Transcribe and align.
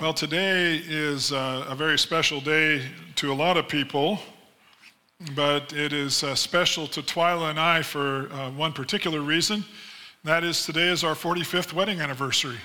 Well, 0.00 0.14
today 0.14 0.76
is 0.76 1.30
uh, 1.30 1.66
a 1.68 1.74
very 1.74 1.98
special 1.98 2.40
day 2.40 2.80
to 3.16 3.30
a 3.30 3.34
lot 3.34 3.58
of 3.58 3.68
people, 3.68 4.18
but 5.36 5.74
it 5.74 5.92
is 5.92 6.24
uh, 6.24 6.34
special 6.34 6.86
to 6.86 7.02
Twyla 7.02 7.50
and 7.50 7.60
I 7.60 7.82
for 7.82 8.32
uh, 8.32 8.50
one 8.52 8.72
particular 8.72 9.20
reason. 9.20 9.62
That 10.24 10.42
is, 10.42 10.64
today 10.64 10.88
is 10.88 11.04
our 11.04 11.14
45th 11.14 11.74
wedding 11.74 12.00
anniversary. 12.00 12.56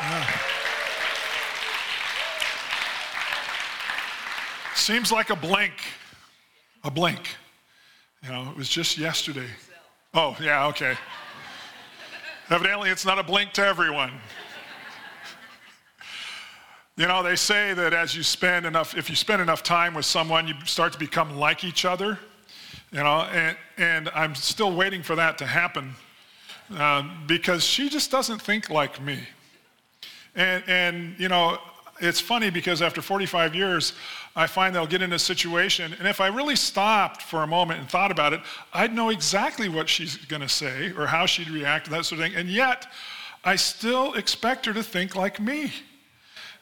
Yeah. 0.00 0.28
Seems 4.74 5.12
like 5.12 5.30
a 5.30 5.36
blink, 5.36 5.74
a 6.82 6.90
blink. 6.90 7.28
You 8.24 8.30
know, 8.30 8.48
it 8.50 8.56
was 8.56 8.68
just 8.68 8.98
yesterday. 8.98 9.46
Oh, 10.12 10.36
yeah, 10.40 10.66
okay. 10.66 10.96
Evidently, 12.50 12.90
it's 12.90 13.06
not 13.06 13.20
a 13.20 13.22
blink 13.22 13.52
to 13.52 13.64
everyone. 13.64 14.10
You 16.98 17.06
know, 17.06 17.22
they 17.22 17.36
say 17.36 17.74
that 17.74 17.94
as 17.94 18.16
you 18.16 18.24
spend 18.24 18.66
enough, 18.66 18.96
if 18.96 19.08
you 19.08 19.14
spend 19.14 19.40
enough 19.40 19.62
time 19.62 19.94
with 19.94 20.04
someone, 20.04 20.48
you 20.48 20.54
start 20.64 20.92
to 20.94 20.98
become 20.98 21.38
like 21.38 21.62
each 21.62 21.84
other. 21.84 22.18
You 22.90 23.04
know, 23.04 23.20
and, 23.20 23.56
and 23.76 24.08
I'm 24.16 24.34
still 24.34 24.74
waiting 24.74 25.04
for 25.04 25.14
that 25.14 25.38
to 25.38 25.46
happen 25.46 25.94
uh, 26.76 27.08
because 27.28 27.62
she 27.62 27.88
just 27.88 28.10
doesn't 28.10 28.42
think 28.42 28.68
like 28.68 29.00
me. 29.00 29.20
And, 30.34 30.64
and, 30.66 31.14
you 31.20 31.28
know, 31.28 31.58
it's 32.00 32.18
funny 32.18 32.50
because 32.50 32.82
after 32.82 33.00
45 33.00 33.54
years, 33.54 33.92
I 34.34 34.48
find 34.48 34.74
they'll 34.74 34.84
get 34.84 35.00
in 35.00 35.12
a 35.12 35.20
situation, 35.20 35.94
and 36.00 36.08
if 36.08 36.20
I 36.20 36.26
really 36.28 36.56
stopped 36.56 37.22
for 37.22 37.44
a 37.44 37.46
moment 37.46 37.80
and 37.80 37.88
thought 37.88 38.10
about 38.10 38.32
it, 38.32 38.40
I'd 38.72 38.92
know 38.92 39.10
exactly 39.10 39.68
what 39.68 39.88
she's 39.88 40.16
going 40.16 40.42
to 40.42 40.48
say 40.48 40.92
or 40.98 41.06
how 41.06 41.26
she'd 41.26 41.50
react 41.50 41.84
to 41.84 41.90
that 41.92 42.06
sort 42.06 42.20
of 42.20 42.26
thing. 42.26 42.36
And 42.36 42.48
yet, 42.48 42.86
I 43.44 43.54
still 43.54 44.14
expect 44.14 44.66
her 44.66 44.72
to 44.74 44.82
think 44.82 45.14
like 45.14 45.38
me. 45.38 45.72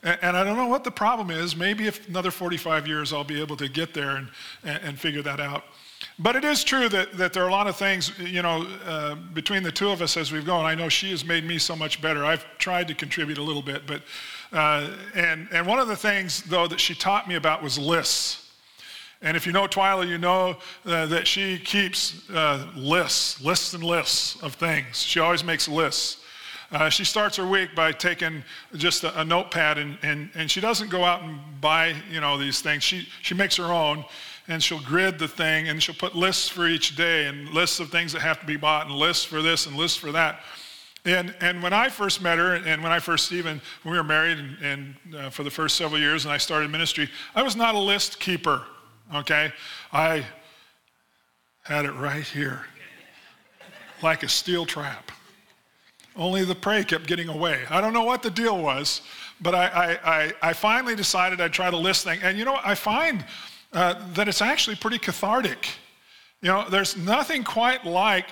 And 0.06 0.36
I 0.36 0.44
don't 0.44 0.56
know 0.56 0.68
what 0.68 0.84
the 0.84 0.90
problem 0.92 1.32
is. 1.32 1.56
Maybe 1.56 1.88
if 1.88 2.08
another 2.08 2.30
45 2.30 2.86
years, 2.86 3.12
I'll 3.12 3.24
be 3.24 3.40
able 3.40 3.56
to 3.56 3.68
get 3.68 3.92
there 3.92 4.14
and, 4.14 4.28
and 4.62 4.96
figure 4.96 5.22
that 5.22 5.40
out. 5.40 5.64
But 6.16 6.36
it 6.36 6.44
is 6.44 6.62
true 6.62 6.88
that, 6.90 7.16
that 7.16 7.32
there 7.32 7.42
are 7.42 7.48
a 7.48 7.52
lot 7.52 7.66
of 7.66 7.76
things, 7.76 8.16
you 8.20 8.40
know, 8.40 8.68
uh, 8.86 9.16
between 9.34 9.64
the 9.64 9.72
two 9.72 9.90
of 9.90 10.02
us 10.02 10.16
as 10.16 10.30
we've 10.30 10.46
gone. 10.46 10.64
I 10.64 10.76
know 10.76 10.88
she 10.88 11.10
has 11.10 11.24
made 11.24 11.44
me 11.44 11.58
so 11.58 11.74
much 11.74 12.00
better. 12.00 12.24
I've 12.24 12.46
tried 12.58 12.86
to 12.86 12.94
contribute 12.94 13.38
a 13.38 13.42
little 13.42 13.62
bit. 13.62 13.82
But, 13.84 14.02
uh, 14.52 14.90
and, 15.16 15.48
and 15.50 15.66
one 15.66 15.80
of 15.80 15.88
the 15.88 15.96
things, 15.96 16.42
though, 16.42 16.68
that 16.68 16.78
she 16.78 16.94
taught 16.94 17.28
me 17.28 17.34
about 17.34 17.60
was 17.60 17.76
lists. 17.76 18.48
And 19.22 19.36
if 19.36 19.44
you 19.44 19.52
know 19.52 19.66
Twyla, 19.66 20.06
you 20.06 20.18
know 20.18 20.56
uh, 20.84 21.06
that 21.06 21.26
she 21.26 21.58
keeps 21.58 22.30
uh, 22.30 22.64
lists, 22.76 23.42
lists 23.42 23.74
and 23.74 23.82
lists 23.82 24.40
of 24.40 24.54
things. 24.54 25.02
She 25.02 25.18
always 25.18 25.42
makes 25.42 25.66
lists. 25.66 26.22
Uh, 26.72 26.88
she 26.88 27.04
starts 27.04 27.36
her 27.36 27.46
week 27.46 27.74
by 27.74 27.92
taking 27.92 28.42
just 28.74 29.04
a, 29.04 29.20
a 29.20 29.24
notepad, 29.24 29.78
and, 29.78 29.96
and, 30.02 30.30
and 30.34 30.50
she 30.50 30.60
doesn't 30.60 30.90
go 30.90 31.04
out 31.04 31.22
and 31.22 31.38
buy, 31.60 31.94
you 32.10 32.20
know, 32.20 32.36
these 32.36 32.60
things. 32.60 32.82
She, 32.82 33.08
she 33.22 33.34
makes 33.34 33.56
her 33.56 33.72
own, 33.72 34.04
and 34.48 34.62
she'll 34.62 34.80
grid 34.80 35.18
the 35.18 35.28
thing, 35.28 35.68
and 35.68 35.80
she'll 35.80 35.94
put 35.94 36.16
lists 36.16 36.48
for 36.48 36.66
each 36.66 36.96
day, 36.96 37.26
and 37.26 37.48
lists 37.50 37.78
of 37.78 37.90
things 37.90 38.12
that 38.12 38.22
have 38.22 38.40
to 38.40 38.46
be 38.46 38.56
bought, 38.56 38.86
and 38.86 38.96
lists 38.96 39.24
for 39.24 39.42
this, 39.42 39.66
and 39.66 39.76
lists 39.76 39.96
for 39.96 40.10
that. 40.12 40.40
And, 41.04 41.36
and 41.40 41.62
when 41.62 41.72
I 41.72 41.88
first 41.88 42.20
met 42.20 42.36
her, 42.38 42.56
and 42.56 42.82
when 42.82 42.90
I 42.90 42.98
first, 42.98 43.30
even 43.30 43.60
when 43.84 43.92
we 43.92 43.98
were 43.98 44.04
married, 44.04 44.38
and, 44.38 44.56
and 44.60 45.14
uh, 45.14 45.30
for 45.30 45.44
the 45.44 45.50
first 45.50 45.76
several 45.76 46.00
years, 46.00 46.24
and 46.24 46.34
I 46.34 46.38
started 46.38 46.68
ministry, 46.68 47.08
I 47.36 47.44
was 47.44 47.54
not 47.54 47.76
a 47.76 47.78
list 47.78 48.18
keeper, 48.18 48.64
okay? 49.14 49.52
I 49.92 50.26
had 51.62 51.84
it 51.84 51.92
right 51.92 52.24
here, 52.24 52.64
like 54.02 54.24
a 54.24 54.28
steel 54.28 54.66
trap. 54.66 55.12
Only 56.16 56.44
the 56.44 56.54
prey 56.54 56.84
kept 56.84 57.06
getting 57.06 57.28
away. 57.28 57.64
I 57.68 57.80
don't 57.80 57.92
know 57.92 58.04
what 58.04 58.22
the 58.22 58.30
deal 58.30 58.58
was, 58.58 59.02
but 59.40 59.54
I, 59.54 59.66
I, 59.66 60.14
I, 60.16 60.32
I 60.42 60.52
finally 60.52 60.96
decided 60.96 61.40
I'd 61.40 61.52
try 61.52 61.70
to 61.70 61.76
list 61.76 62.04
things. 62.04 62.22
And 62.22 62.38
you 62.38 62.44
know, 62.44 62.58
I 62.64 62.74
find 62.74 63.24
uh, 63.72 63.94
that 64.14 64.28
it's 64.28 64.40
actually 64.40 64.76
pretty 64.76 64.98
cathartic. 64.98 65.68
You 66.40 66.48
know, 66.48 66.68
there's 66.68 66.96
nothing 66.96 67.44
quite 67.44 67.84
like 67.84 68.26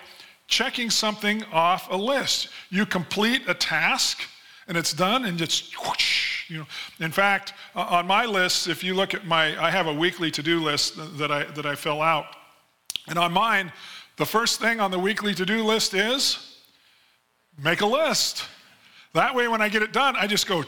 checking 0.46 0.90
something 0.90 1.44
off 1.52 1.90
a 1.90 1.96
list. 1.96 2.48
You 2.70 2.86
complete 2.86 3.42
a 3.48 3.54
task 3.54 4.22
and 4.66 4.76
it's 4.76 4.94
done 4.94 5.26
and 5.26 5.36
just 5.36 5.74
whoosh, 5.86 6.48
you 6.50 6.58
know. 6.58 6.66
In 7.00 7.10
fact, 7.10 7.52
on 7.74 8.06
my 8.06 8.24
list, 8.24 8.68
if 8.68 8.82
you 8.82 8.94
look 8.94 9.12
at 9.12 9.26
my, 9.26 9.62
I 9.62 9.70
have 9.70 9.86
a 9.86 9.92
weekly 9.92 10.30
to-do 10.30 10.60
list 10.60 10.94
that 11.18 11.30
I, 11.30 11.44
that 11.44 11.66
I 11.66 11.74
fill 11.74 12.00
out. 12.00 12.36
And 13.08 13.18
on 13.18 13.32
mine, 13.32 13.72
the 14.16 14.24
first 14.24 14.60
thing 14.60 14.80
on 14.80 14.90
the 14.90 14.98
weekly 14.98 15.34
to-do 15.34 15.62
list 15.62 15.92
is 15.92 16.53
make 17.62 17.80
a 17.80 17.86
list. 17.86 18.44
That 19.12 19.34
way, 19.34 19.46
when 19.46 19.62
I 19.62 19.68
get 19.68 19.82
it 19.82 19.92
done, 19.92 20.16
I 20.16 20.26
just 20.26 20.46
go, 20.46 20.64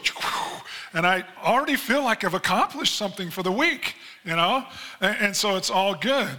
and 0.93 1.05
I 1.05 1.25
already 1.43 1.75
feel 1.75 2.03
like 2.03 2.23
I've 2.23 2.33
accomplished 2.33 2.95
something 2.95 3.29
for 3.29 3.43
the 3.43 3.51
week, 3.51 3.95
you 4.23 4.35
know? 4.35 4.65
And, 5.01 5.17
and 5.19 5.35
so 5.35 5.57
it's 5.57 5.69
all 5.69 5.95
good. 5.95 6.35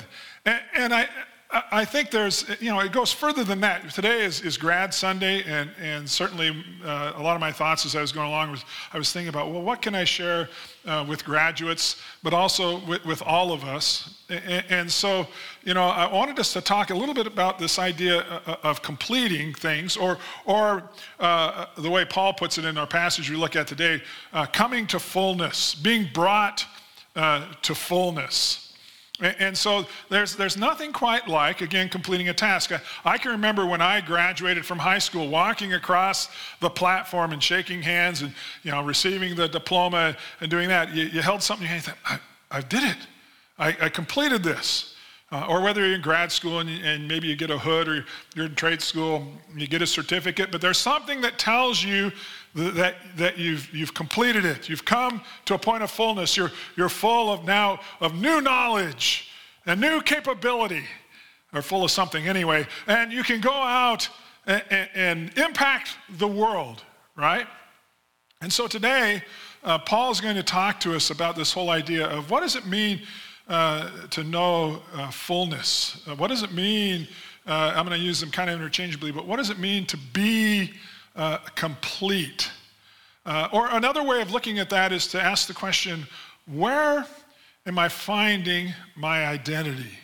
And, 0.46 0.60
and, 0.74 0.94
I, 0.94 1.08
I 1.50 1.86
think 1.86 2.10
there's, 2.10 2.44
you 2.60 2.68
know, 2.68 2.80
it 2.80 2.92
goes 2.92 3.10
further 3.10 3.42
than 3.42 3.60
that. 3.60 3.88
Today 3.88 4.22
is, 4.22 4.42
is 4.42 4.58
grad 4.58 4.92
Sunday, 4.92 5.42
and, 5.44 5.70
and 5.80 6.08
certainly 6.08 6.50
uh, 6.84 7.14
a 7.16 7.22
lot 7.22 7.36
of 7.36 7.40
my 7.40 7.50
thoughts 7.50 7.86
as 7.86 7.96
I 7.96 8.02
was 8.02 8.12
going 8.12 8.28
along 8.28 8.50
was 8.50 8.66
I 8.92 8.98
was 8.98 9.12
thinking 9.12 9.30
about, 9.30 9.50
well, 9.50 9.62
what 9.62 9.80
can 9.80 9.94
I 9.94 10.04
share 10.04 10.50
uh, 10.84 11.06
with 11.08 11.24
graduates, 11.24 12.02
but 12.22 12.34
also 12.34 12.84
with, 12.84 13.02
with 13.06 13.22
all 13.22 13.50
of 13.50 13.64
us? 13.64 14.22
And, 14.28 14.64
and, 14.68 14.92
so, 14.92 15.26
you 15.64 15.72
know, 15.72 15.84
I 15.84 16.12
wanted 16.12 16.38
us 16.38 16.52
to 16.52 16.60
talk 16.60 16.90
a 16.90 16.94
little 16.94 17.14
bit 17.14 17.26
about 17.26 17.58
this 17.58 17.78
idea 17.78 18.18
uh, 18.18 18.40
uh, 18.46 18.56
of 18.62 18.82
completing 18.82 19.54
things, 19.54 19.96
or, 19.96 20.18
or 20.44 20.90
uh, 21.18 21.64
the 21.78 21.88
way 21.88 22.04
Paul 22.04 22.34
puts 22.34 22.58
it 22.58 22.66
in 22.66 22.76
our 22.76 22.86
passage 22.86 23.30
we 23.30 23.36
look 23.36 23.56
at 23.56 23.66
today, 23.66 24.02
uh, 24.34 24.44
coming 24.44 24.86
to 24.88 24.98
fullness, 24.98 25.74
being 25.74 26.08
brought 26.12 26.66
to 27.62 27.74
fullness. 27.74 28.67
And 29.20 29.56
so 29.56 29.84
there's, 30.08 30.36
there's 30.36 30.56
nothing 30.56 30.92
quite 30.92 31.26
like, 31.26 31.60
again, 31.60 31.88
completing 31.88 32.28
a 32.28 32.34
task. 32.34 32.70
I, 33.04 33.18
can 33.18 33.32
remember 33.32 33.66
when 33.66 33.82
I 33.82 34.00
graduated 34.00 34.64
from 34.64 34.78
high 34.78 35.00
school, 35.00 35.28
walking 35.28 35.72
across 35.72 36.28
the 36.60 36.70
platform 36.70 37.32
and 37.32 37.42
shaking 37.42 37.82
hands 37.82 38.22
and, 38.22 38.32
you 38.62 38.70
know, 38.70 38.84
receiving 38.84 39.34
the 39.34 39.48
diploma 39.48 40.16
and 40.40 40.48
doing 40.48 40.68
that. 40.68 40.94
You, 40.94 41.06
you 41.06 41.20
held 41.20 41.42
something 41.42 41.66
in 41.66 41.72
your 41.72 41.80
hand 41.80 41.96
and 42.08 42.20
I, 42.50 42.58
I 42.58 42.60
did 42.60 42.84
it. 42.84 42.96
I, 43.58 43.76
I 43.80 43.88
completed 43.88 44.44
this. 44.44 44.94
Uh, 45.30 45.44
or 45.46 45.60
whether 45.60 45.84
you're 45.84 45.96
in 45.96 46.00
grad 46.00 46.32
school 46.32 46.60
and, 46.60 46.70
and, 46.70 47.06
maybe 47.06 47.28
you 47.28 47.36
get 47.36 47.50
a 47.50 47.58
hood 47.58 47.86
or 47.86 48.02
you're 48.34 48.46
in 48.46 48.54
trade 48.54 48.80
school, 48.80 49.26
you 49.54 49.66
get 49.66 49.82
a 49.82 49.86
certificate, 49.86 50.50
but 50.50 50.58
there's 50.58 50.78
something 50.78 51.20
that 51.20 51.38
tells 51.38 51.84
you 51.84 52.10
that, 52.54 52.96
that 53.16 53.38
you've, 53.38 53.72
you've 53.74 53.94
completed 53.94 54.44
it. 54.44 54.68
You've 54.68 54.84
come 54.84 55.22
to 55.44 55.54
a 55.54 55.58
point 55.58 55.82
of 55.82 55.90
fullness. 55.90 56.36
You're, 56.36 56.52
you're 56.76 56.88
full 56.88 57.32
of 57.32 57.44
now 57.44 57.80
of 58.00 58.14
new 58.14 58.40
knowledge 58.40 59.28
and 59.66 59.80
new 59.80 60.00
capability, 60.00 60.84
or 61.52 61.62
full 61.62 61.84
of 61.84 61.90
something 61.90 62.26
anyway. 62.26 62.66
And 62.86 63.12
you 63.12 63.22
can 63.22 63.40
go 63.40 63.52
out 63.52 64.08
and, 64.46 64.62
and, 64.70 64.88
and 64.94 65.38
impact 65.38 65.96
the 66.18 66.28
world, 66.28 66.82
right? 67.16 67.46
And 68.40 68.52
so 68.52 68.66
today, 68.66 69.22
uh, 69.64 69.78
Paul's 69.78 70.20
going 70.20 70.36
to 70.36 70.42
talk 70.42 70.80
to 70.80 70.94
us 70.94 71.10
about 71.10 71.36
this 71.36 71.52
whole 71.52 71.70
idea 71.70 72.06
of 72.06 72.30
what 72.30 72.40
does 72.40 72.56
it 72.56 72.66
mean 72.66 73.02
uh, 73.48 74.06
to 74.08 74.24
know 74.24 74.82
uh, 74.94 75.10
fullness? 75.10 76.02
Uh, 76.06 76.14
what 76.14 76.28
does 76.28 76.42
it 76.42 76.52
mean? 76.52 77.08
Uh, 77.46 77.72
I'm 77.74 77.86
going 77.86 77.98
to 77.98 78.04
use 78.04 78.20
them 78.20 78.30
kind 78.30 78.50
of 78.50 78.60
interchangeably, 78.60 79.10
but 79.10 79.26
what 79.26 79.36
does 79.36 79.50
it 79.50 79.58
mean 79.58 79.86
to 79.86 79.96
be 80.12 80.72
uh, 81.18 81.38
complete. 81.56 82.50
Uh, 83.26 83.48
or 83.52 83.68
another 83.72 84.02
way 84.02 84.22
of 84.22 84.30
looking 84.30 84.58
at 84.58 84.70
that 84.70 84.92
is 84.92 85.06
to 85.08 85.20
ask 85.20 85.46
the 85.48 85.54
question 85.54 86.06
where 86.46 87.04
am 87.66 87.78
I 87.78 87.90
finding 87.90 88.72
my 88.96 89.26
identity? 89.26 89.98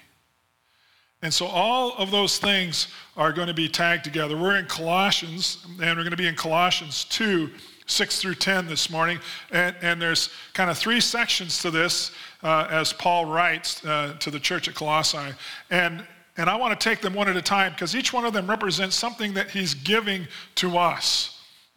And 1.22 1.32
so 1.32 1.46
all 1.46 1.94
of 1.96 2.10
those 2.10 2.36
things 2.36 2.88
are 3.16 3.32
going 3.32 3.48
to 3.48 3.54
be 3.54 3.66
tagged 3.66 4.04
together. 4.04 4.36
We're 4.36 4.58
in 4.58 4.66
Colossians, 4.66 5.64
and 5.80 5.96
we're 5.96 6.02
going 6.02 6.10
to 6.10 6.18
be 6.18 6.26
in 6.26 6.34
Colossians 6.34 7.04
2, 7.04 7.50
6 7.86 8.20
through 8.20 8.34
10 8.34 8.66
this 8.66 8.90
morning. 8.90 9.18
And, 9.50 9.74
and 9.80 10.02
there's 10.02 10.28
kind 10.52 10.68
of 10.68 10.76
three 10.76 11.00
sections 11.00 11.62
to 11.62 11.70
this 11.70 12.10
uh, 12.42 12.66
as 12.68 12.92
Paul 12.92 13.24
writes 13.24 13.82
uh, 13.86 14.16
to 14.18 14.30
the 14.30 14.38
church 14.38 14.68
at 14.68 14.74
Colossae. 14.74 15.32
And 15.70 16.04
and 16.36 16.50
I 16.50 16.56
want 16.56 16.78
to 16.78 16.88
take 16.88 17.00
them 17.00 17.14
one 17.14 17.28
at 17.28 17.36
a 17.36 17.42
time 17.42 17.72
because 17.72 17.94
each 17.94 18.12
one 18.12 18.24
of 18.24 18.32
them 18.32 18.48
represents 18.48 18.96
something 18.96 19.34
that 19.34 19.50
he's 19.50 19.74
giving 19.74 20.26
to 20.56 20.76
us. 20.78 21.30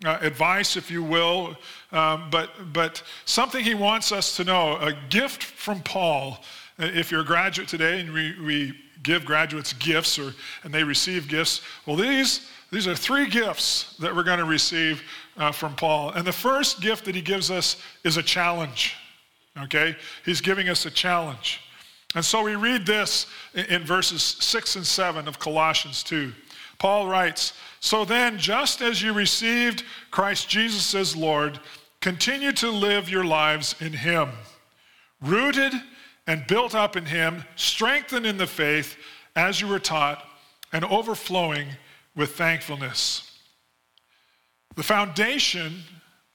Uh, 0.06 0.18
advice, 0.22 0.78
if 0.78 0.92
you 0.92 1.02
will, 1.02 1.56
um, 1.92 2.30
but, 2.30 2.52
but 2.72 3.02
something 3.26 3.64
he 3.64 3.74
wants 3.74 4.12
us 4.12 4.36
to 4.36 4.44
know. 4.44 4.78
A 4.78 4.94
gift 5.10 5.44
from 5.44 5.82
Paul. 5.82 6.44
Uh, 6.80 6.86
if 6.86 7.12
you're 7.12 7.22
a 7.22 7.26
graduate 7.26 7.68
today 7.68 8.02
and 8.02 8.14
we, 8.14 8.40
we 8.40 8.80
give 9.02 9.26
graduates 9.26 9.74
gifts 9.74 10.20
or, 10.20 10.34
and 10.64 10.74
they 10.74 10.84
receive 10.84 11.28
gifts, 11.28 11.62
well, 11.88 11.96
these, 11.96 12.48
these 12.72 12.88
are 12.88 12.96
three 12.96 13.28
gifts 13.28 13.96
that 13.98 14.16
we're 14.16 14.24
going 14.24 14.40
to 14.40 14.46
receive 14.46 15.02
uh, 15.38 15.52
from 15.52 15.76
Paul. 15.76 16.12
And 16.12 16.26
the 16.26 16.32
first 16.32 16.82
gift 16.82 17.06
that 17.06 17.16
he 17.16 17.22
gives 17.22 17.50
us 17.50 17.78
is 18.04 18.18
a 18.18 18.24
challenge. 18.24 18.96
Okay? 19.58 19.96
He's 20.26 20.42
giving 20.42 20.70
us 20.70 20.86
a 20.86 20.92
challenge. 20.92 21.62
And 22.16 22.24
so 22.24 22.44
we 22.44 22.56
read 22.56 22.86
this 22.86 23.28
in 23.54 23.84
verses 23.84 24.22
6 24.24 24.78
and 24.78 24.86
7 24.86 25.28
of 25.28 25.40
Colossians 25.40 26.04
2. 26.04 26.34
Paul 26.80 27.08
writes, 27.08 27.54
So 27.80 28.06
then, 28.06 28.38
just 28.38 28.82
as 28.82 29.02
you 29.02 29.14
received 29.14 29.84
Christ 30.12 30.48
Jesus 30.48 30.94
as 30.96 31.16
Lord, 31.16 31.60
continue 32.02 32.52
to 32.54 32.70
live 32.70 33.10
your 33.10 33.26
lives 33.26 33.76
in 33.80 33.94
Him, 33.94 34.30
rooted 35.22 35.74
and 36.28 36.48
built 36.48 36.76
up 36.76 36.96
in 36.96 37.06
Him, 37.06 37.44
strengthened 37.56 38.26
in 38.26 38.38
the 38.38 38.48
faith 38.48 38.96
as 39.36 39.60
you 39.62 39.68
were 39.68 39.80
taught, 39.80 40.24
and 40.74 40.84
overflowing 40.86 41.68
with 42.16 42.36
thankfulness. 42.36 43.40
The 44.76 44.84
foundation 44.84 45.84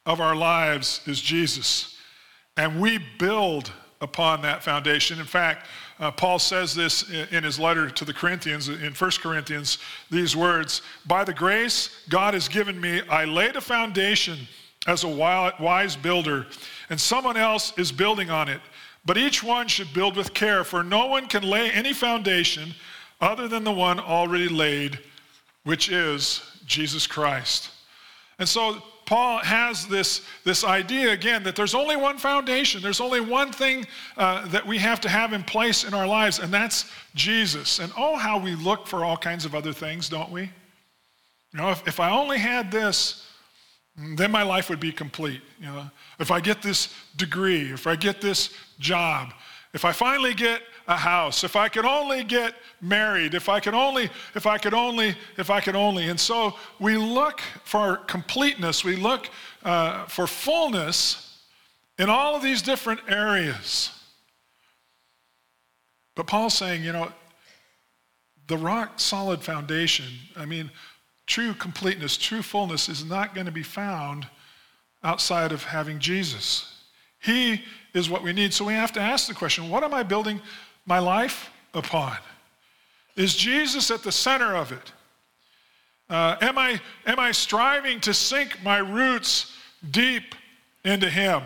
of 0.07 0.21
our 0.21 0.35
lives 0.35 1.01
is 1.07 1.21
Jesus, 1.21 1.97
and 2.57 2.81
we 2.81 2.99
build 3.19 3.73
upon 4.02 4.43
that 4.43 4.62
foundation. 4.62 5.19
In 5.19 5.25
fact, 5.25 5.66
uh, 5.99 6.10
Paul 6.10 6.38
says 6.38 6.75
this 6.75 7.08
in 7.08 7.44
his 7.44 7.58
letter 7.58 7.88
to 7.88 8.04
the 8.04 8.12
Corinthians, 8.12 8.69
in 8.69 8.93
1 8.93 9.10
Corinthians, 9.22 9.78
these 10.10 10.37
words 10.37 10.82
By 11.06 11.25
the 11.25 11.32
grace 11.32 12.04
God 12.08 12.34
has 12.34 12.49
given 12.49 12.78
me, 12.78 13.00
I 13.08 13.25
laid 13.25 13.56
a 13.56 13.60
foundation 13.60 14.37
as 14.87 15.04
a 15.04 15.08
wise 15.08 15.94
builder, 15.94 16.46
and 16.90 17.00
someone 17.00 17.37
else 17.37 17.72
is 17.78 17.93
building 17.93 18.31
on 18.31 18.49
it. 18.49 18.60
But 19.04 19.16
each 19.16 19.43
one 19.43 19.69
should 19.69 19.93
build 19.94 20.16
with 20.16 20.34
care, 20.34 20.64
for 20.64 20.82
no 20.82 21.06
one 21.06 21.28
can 21.28 21.44
lay 21.44 21.70
any 21.70 21.93
foundation 21.93 22.75
other 23.20 23.46
than 23.46 23.62
the 23.62 23.72
one 23.72 24.00
already 24.00 24.49
laid, 24.49 24.99
which 25.62 25.88
is 25.88 26.43
Jesus 26.66 27.06
Christ. 27.06 27.70
And 28.40 28.49
so 28.49 28.82
Paul 29.12 29.41
has 29.41 29.87
this, 29.88 30.23
this 30.43 30.64
idea 30.64 31.12
again 31.12 31.43
that 31.43 31.55
there's 31.55 31.75
only 31.75 31.97
one 31.97 32.17
foundation, 32.17 32.81
there's 32.81 32.99
only 32.99 33.20
one 33.20 33.53
thing 33.53 33.87
uh, 34.17 34.47
that 34.47 34.67
we 34.67 34.79
have 34.79 35.03
to 35.03 35.09
have 35.11 35.35
in 35.35 35.43
place 35.43 35.85
in 35.85 35.93
our 35.93 36.06
lives, 36.06 36.38
and 36.38 36.50
that's 36.50 36.91
Jesus. 37.14 37.79
And 37.79 37.93
oh, 37.99 38.17
how 38.17 38.38
we 38.38 38.55
look 38.55 38.87
for 38.87 39.05
all 39.05 39.19
kinds 39.19 39.44
of 39.44 39.55
other 39.55 39.75
things, 39.75 40.09
don't 40.09 40.31
we? 40.31 40.44
You 40.44 41.59
know, 41.61 41.69
if, 41.69 41.87
if 41.87 42.00
I 42.00 42.11
only 42.11 42.38
had 42.38 42.73
this, 42.73 43.29
then 44.17 44.31
my 44.31 44.44
life 44.44 44.70
would 44.70 44.81
be 44.81 44.93
complete. 44.93 45.43
You 45.61 45.67
know, 45.67 45.91
if 46.19 46.31
I 46.31 46.41
get 46.41 46.62
this 46.62 46.94
degree, 47.17 47.70
if 47.70 47.87
I 47.87 47.97
get 47.97 48.23
this 48.23 48.49
job, 48.79 49.35
if 49.75 49.85
I 49.85 49.93
finally 49.93 50.32
get 50.32 50.62
a 50.87 50.96
house, 50.96 51.44
if 51.44 51.56
I 51.56 51.69
could 51.69 51.84
only 51.84 52.25
get 52.25 52.55
married, 52.81 53.34
if 53.34 53.49
I 53.49 53.61
could 53.61 53.75
only, 53.75 54.11
if 54.34 54.46
I 54.46 54.58
could 54.58 54.75
only, 54.75 55.14
if 55.37 55.50
I 55.50 55.61
could 55.61 55.76
only. 55.76 56.08
And 56.08 56.19
so 56.19 56.55
we 56.79 56.96
look 56.96 57.40
for 57.64 57.96
completeness, 57.96 58.84
we 58.84 58.96
look 58.96 59.29
uh, 59.64 60.06
for 60.06 60.26
fullness 60.26 61.38
in 61.99 62.11
all 62.11 62.34
of 62.34 62.43
these 62.43 62.62
different 62.62 63.00
areas. 63.08 63.90
But 66.14 66.26
Paul's 66.26 66.55
saying, 66.55 66.82
you 66.82 66.93
know, 66.93 67.12
the 68.49 68.56
rock 68.56 69.00
solid 69.00 69.43
foundation, 69.43 70.06
I 70.37 70.44
mean, 70.44 70.70
true 71.26 71.55
completeness, 71.55 72.17
true 72.17 72.43
fullness 72.43 72.88
is 72.88 73.05
not 73.05 73.35
going 73.35 73.46
to 73.46 73.52
be 73.52 73.62
found 73.62 74.26
outside 75.05 75.52
of 75.52 75.64
having 75.64 75.99
Jesus. 75.99 76.85
He 77.20 77.62
is 77.94 78.11
what 78.11 78.23
we 78.23 78.32
need. 78.32 78.52
So 78.52 78.64
we 78.64 78.75
have 78.75 78.93
to 78.93 79.00
ask 79.00 79.28
the 79.28 79.35
question 79.35 79.70
what 79.70 79.85
am 79.85 79.94
I 79.94 80.02
building 80.02 80.40
my 80.87 80.99
life 80.99 81.50
upon? 81.75 82.17
Is 83.17 83.34
Jesus 83.34 83.90
at 83.90 84.02
the 84.02 84.12
center 84.12 84.56
of 84.56 84.73
it? 84.73 84.93
Uh, 86.08 86.37
am, 86.40 86.58
I, 86.58 86.81
am 87.06 87.19
I 87.19 87.32
striving 87.32 88.00
to 88.00 88.12
sink 88.12 88.58
my 88.62 88.79
roots 88.79 89.56
deep 89.90 90.34
into 90.84 91.08
Him? 91.08 91.43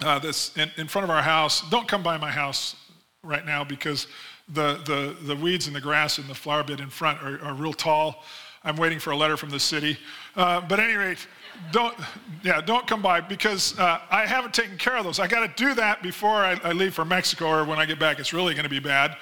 Uh, 0.00 0.18
this 0.18 0.56
in, 0.56 0.70
in 0.76 0.86
front 0.86 1.04
of 1.04 1.10
our 1.10 1.22
house. 1.22 1.68
Don't 1.70 1.88
come 1.88 2.02
by 2.02 2.16
my 2.16 2.30
house 2.30 2.76
right 3.22 3.44
now 3.44 3.64
because 3.64 4.06
the, 4.48 4.80
the, 4.84 5.16
the 5.22 5.36
weeds 5.36 5.66
and 5.66 5.74
the 5.74 5.80
grass 5.80 6.18
and 6.18 6.28
the 6.28 6.34
flower 6.34 6.62
bed 6.62 6.80
in 6.80 6.88
front 6.88 7.22
are, 7.22 7.40
are 7.42 7.54
real 7.54 7.72
tall. 7.72 8.24
I'm 8.64 8.76
waiting 8.76 8.98
for 8.98 9.10
a 9.10 9.16
letter 9.16 9.36
from 9.36 9.50
the 9.50 9.60
city. 9.60 9.98
Uh, 10.36 10.60
but 10.60 10.80
at 10.80 10.88
any 10.88 10.96
rate, 10.96 11.26
don't, 11.72 11.94
yeah, 12.42 12.60
don't 12.60 12.86
come 12.86 13.02
by 13.02 13.20
because 13.20 13.78
uh, 13.78 14.00
I 14.10 14.26
haven't 14.26 14.54
taken 14.54 14.78
care 14.78 14.96
of 14.96 15.04
those. 15.04 15.20
I 15.20 15.26
got 15.26 15.46
to 15.46 15.64
do 15.64 15.74
that 15.74 16.02
before 16.02 16.44
I, 16.44 16.58
I, 16.64 16.72
leave 16.72 16.94
for 16.94 17.04
Mexico 17.04 17.48
or 17.48 17.64
when 17.64 17.78
I 17.78 17.86
get 17.86 17.98
back. 17.98 18.18
It's 18.18 18.32
really 18.32 18.54
going 18.54 18.64
to 18.64 18.70
be 18.70 18.78
bad. 18.78 19.16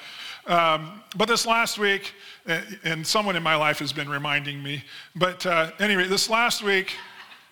Um, 0.46 1.02
but 1.16 1.26
this 1.26 1.44
last 1.44 1.78
week, 1.78 2.14
and 2.84 3.04
someone 3.04 3.34
in 3.34 3.42
my 3.42 3.56
life 3.56 3.80
has 3.80 3.92
been 3.92 4.08
reminding 4.08 4.62
me, 4.62 4.84
but 5.16 5.44
uh, 5.44 5.72
anyway, 5.80 6.06
this 6.06 6.30
last 6.30 6.62
week, 6.62 6.92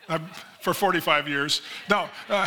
uh, 0.09 0.21
for 0.61 0.73
45 0.73 1.29
years, 1.29 1.63
no, 1.91 2.09
uh, 2.29 2.47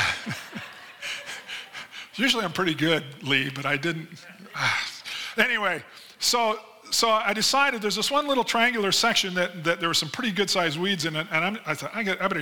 usually 2.15 2.45
I'm 2.45 2.53
pretty 2.53 2.75
good, 2.75 3.03
Lee, 3.23 3.49
but 3.49 3.65
I 3.65 3.75
didn't. 3.75 4.07
anyway, 5.37 5.83
so 6.19 6.59
so 6.89 7.09
I 7.09 7.33
decided 7.33 7.81
there's 7.81 7.95
this 7.95 8.11
one 8.11 8.27
little 8.27 8.43
triangular 8.43 8.91
section 8.91 9.33
that, 9.35 9.63
that 9.63 9.79
there 9.79 9.89
were 9.89 9.93
some 9.93 10.09
pretty 10.09 10.31
good 10.31 10.49
sized 10.49 10.79
weeds 10.79 11.05
in 11.05 11.15
it, 11.15 11.27
and 11.31 11.45
I'm, 11.45 11.59
I 11.65 11.73
thought, 11.73 11.91
I 11.93 11.99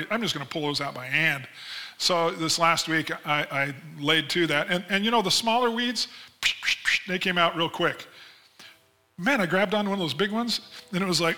I'm 0.10 0.22
just 0.22 0.34
going 0.34 0.46
to 0.46 0.52
pull 0.52 0.64
those 0.64 0.82
out 0.82 0.94
by 0.94 1.06
hand. 1.06 1.48
So 1.98 2.32
this 2.32 2.60
last 2.60 2.88
week, 2.88 3.12
I, 3.26 3.48
I 3.52 3.74
laid 4.00 4.30
to 4.32 4.48
that. 4.48 4.68
And, 4.70 4.84
and 4.90 5.06
you 5.06 5.12
know, 5.12 5.22
the 5.22 5.32
smaller 5.32 5.72
weeds, 5.72 6.08
they 7.08 7.20
came 7.20 7.38
out 7.38 7.56
real 7.56 7.70
quick. 7.70 8.06
Man, 9.18 9.40
I 9.40 9.46
grabbed 9.46 9.74
on 9.74 9.86
one 9.86 9.94
of 9.94 10.00
those 10.00 10.14
big 10.14 10.32
ones, 10.32 10.60
and 10.92 11.02
it 11.02 11.08
was 11.08 11.22
like, 11.22 11.38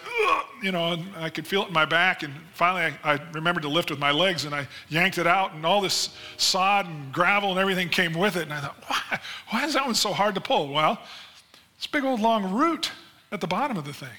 you 0.63 0.71
know, 0.71 0.93
and 0.93 1.05
I 1.15 1.29
could 1.29 1.45
feel 1.45 1.61
it 1.61 1.67
in 1.67 1.73
my 1.73 1.85
back. 1.85 2.23
And 2.23 2.33
finally, 2.53 2.95
I, 3.03 3.13
I 3.13 3.19
remembered 3.33 3.61
to 3.61 3.69
lift 3.69 3.91
with 3.91 3.99
my 3.99 4.09
legs, 4.09 4.45
and 4.45 4.55
I 4.55 4.67
yanked 4.89 5.19
it 5.19 5.27
out, 5.27 5.53
and 5.53 5.63
all 5.63 5.79
this 5.79 6.09
sod 6.37 6.87
and 6.87 7.13
gravel 7.13 7.51
and 7.51 7.59
everything 7.59 7.87
came 7.87 8.13
with 8.13 8.35
it. 8.35 8.43
And 8.43 8.53
I 8.53 8.61
thought, 8.61 8.83
why, 8.87 9.19
why 9.49 9.65
is 9.65 9.75
that 9.75 9.85
one 9.85 9.93
so 9.93 10.11
hard 10.11 10.33
to 10.35 10.41
pull? 10.41 10.73
Well, 10.73 10.99
this 11.77 11.87
big 11.87 12.03
old 12.03 12.19
long 12.19 12.53
root 12.53 12.91
at 13.31 13.41
the 13.41 13.47
bottom 13.47 13.77
of 13.77 13.85
the 13.85 13.93
thing. 13.93 14.09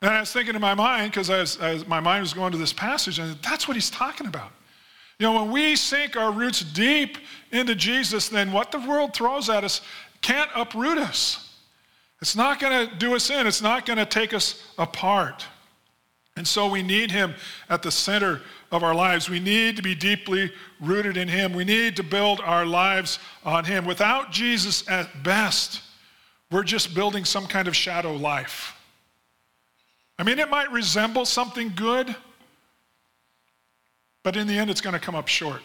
And 0.00 0.10
I 0.10 0.20
was 0.20 0.32
thinking 0.32 0.54
in 0.54 0.60
my 0.60 0.74
mind, 0.74 1.12
because 1.12 1.58
my 1.86 2.00
mind 2.00 2.22
was 2.22 2.32
going 2.32 2.52
to 2.52 2.58
this 2.58 2.72
passage, 2.72 3.18
and 3.18 3.36
that's 3.42 3.68
what 3.68 3.76
he's 3.76 3.90
talking 3.90 4.26
about. 4.26 4.50
You 5.18 5.26
know, 5.26 5.40
when 5.40 5.52
we 5.52 5.76
sink 5.76 6.16
our 6.16 6.32
roots 6.32 6.60
deep 6.60 7.18
into 7.52 7.76
Jesus, 7.76 8.28
then 8.28 8.50
what 8.50 8.72
the 8.72 8.80
world 8.80 9.14
throws 9.14 9.48
at 9.48 9.62
us 9.62 9.80
can't 10.20 10.50
uproot 10.56 10.98
us. 10.98 11.50
It's 12.20 12.34
not 12.34 12.58
going 12.58 12.88
to 12.88 12.94
do 12.96 13.14
us 13.14 13.30
in, 13.30 13.46
it's 13.46 13.62
not 13.62 13.86
going 13.86 13.98
to 13.98 14.06
take 14.06 14.34
us 14.34 14.64
apart. 14.78 15.46
And 16.36 16.48
so 16.48 16.68
we 16.68 16.82
need 16.82 17.10
him 17.10 17.34
at 17.68 17.82
the 17.82 17.90
center 17.90 18.40
of 18.72 18.82
our 18.82 18.94
lives. 18.94 19.28
We 19.28 19.38
need 19.38 19.76
to 19.76 19.82
be 19.82 19.94
deeply 19.94 20.50
rooted 20.80 21.16
in 21.16 21.28
him. 21.28 21.52
We 21.52 21.64
need 21.64 21.94
to 21.96 22.02
build 22.02 22.40
our 22.40 22.64
lives 22.64 23.18
on 23.44 23.64
him. 23.64 23.84
Without 23.84 24.32
Jesus, 24.32 24.88
at 24.88 25.22
best, 25.22 25.82
we're 26.52 26.62
just 26.62 26.94
building 26.94 27.24
some 27.24 27.46
kind 27.46 27.66
of 27.66 27.74
shadow 27.74 28.14
life. 28.14 28.78
I 30.18 30.22
mean, 30.22 30.38
it 30.38 30.50
might 30.50 30.70
resemble 30.70 31.24
something 31.24 31.72
good, 31.74 32.14
but 34.22 34.36
in 34.36 34.46
the 34.46 34.58
end, 34.58 34.70
it's 34.70 34.82
going 34.82 34.92
to 34.92 35.00
come 35.00 35.14
up 35.14 35.26
short. 35.26 35.62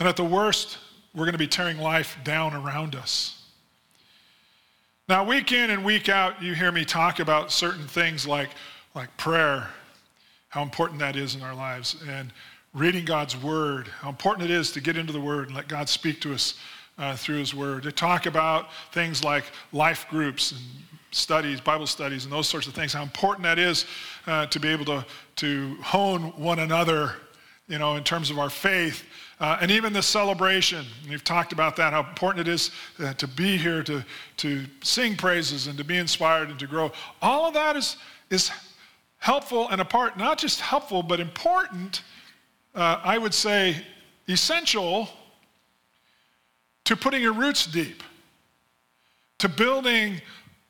And 0.00 0.08
at 0.08 0.16
the 0.16 0.24
worst, 0.24 0.78
we're 1.14 1.24
going 1.24 1.32
to 1.32 1.38
be 1.38 1.46
tearing 1.46 1.78
life 1.78 2.18
down 2.24 2.52
around 2.52 2.94
us. 2.94 3.44
Now, 5.08 5.24
week 5.24 5.52
in 5.52 5.70
and 5.70 5.84
week 5.84 6.08
out, 6.08 6.42
you 6.42 6.54
hear 6.54 6.72
me 6.72 6.84
talk 6.84 7.20
about 7.20 7.52
certain 7.52 7.86
things 7.86 8.26
like, 8.26 8.50
like 8.94 9.16
prayer, 9.16 9.68
how 10.48 10.62
important 10.62 10.98
that 10.98 11.14
is 11.14 11.36
in 11.36 11.42
our 11.42 11.54
lives, 11.54 11.96
and 12.08 12.32
reading 12.74 13.04
God's 13.04 13.36
Word, 13.36 13.86
how 14.00 14.08
important 14.08 14.50
it 14.50 14.52
is 14.52 14.72
to 14.72 14.80
get 14.80 14.96
into 14.96 15.12
the 15.12 15.20
Word 15.20 15.46
and 15.46 15.56
let 15.56 15.68
God 15.68 15.88
speak 15.88 16.20
to 16.22 16.34
us 16.34 16.58
uh, 16.98 17.16
through 17.16 17.38
His 17.38 17.54
Word, 17.54 17.82
to 17.84 17.92
talk 17.92 18.26
about 18.26 18.68
things 18.92 19.22
like 19.22 19.44
life 19.72 20.06
groups 20.08 20.52
and 20.52 20.60
studies, 21.10 21.60
Bible 21.60 21.86
studies, 21.86 22.24
and 22.24 22.32
those 22.32 22.48
sorts 22.48 22.66
of 22.66 22.74
things, 22.74 22.92
how 22.92 23.02
important 23.02 23.42
that 23.44 23.58
is 23.58 23.86
uh, 24.26 24.46
to 24.46 24.60
be 24.60 24.68
able 24.68 24.84
to, 24.84 25.04
to 25.36 25.76
hone 25.82 26.32
one 26.36 26.58
another, 26.60 27.14
you 27.68 27.78
know, 27.78 27.96
in 27.96 28.04
terms 28.04 28.30
of 28.30 28.38
our 28.38 28.50
faith. 28.50 29.04
Uh, 29.38 29.58
and 29.60 29.70
even 29.70 29.92
the 29.92 30.02
celebration, 30.02 30.84
we've 31.08 31.24
talked 31.24 31.52
about 31.52 31.76
that, 31.76 31.92
how 31.92 32.00
important 32.00 32.46
it 32.46 32.50
is 32.50 32.70
uh, 33.00 33.12
to 33.14 33.28
be 33.28 33.56
here, 33.56 33.82
to, 33.82 34.04
to 34.36 34.64
sing 34.82 35.16
praises 35.16 35.66
and 35.66 35.76
to 35.76 35.84
be 35.84 35.96
inspired 35.96 36.48
and 36.48 36.58
to 36.58 36.66
grow. 36.66 36.90
All 37.20 37.46
of 37.46 37.54
that 37.54 37.76
is, 37.76 37.96
is 38.30 38.50
helpful 39.18 39.68
and 39.68 39.80
a 39.80 39.84
part, 39.84 40.16
not 40.16 40.38
just 40.38 40.60
helpful, 40.60 41.02
but 41.02 41.20
important, 41.20 42.02
uh, 42.74 43.00
I 43.02 43.18
would 43.18 43.34
say 43.34 43.76
essential 44.28 45.08
to 46.86 46.96
putting 46.96 47.20
your 47.20 47.32
roots 47.32 47.66
deep, 47.66 48.02
to 49.38 49.48
building 49.48 50.20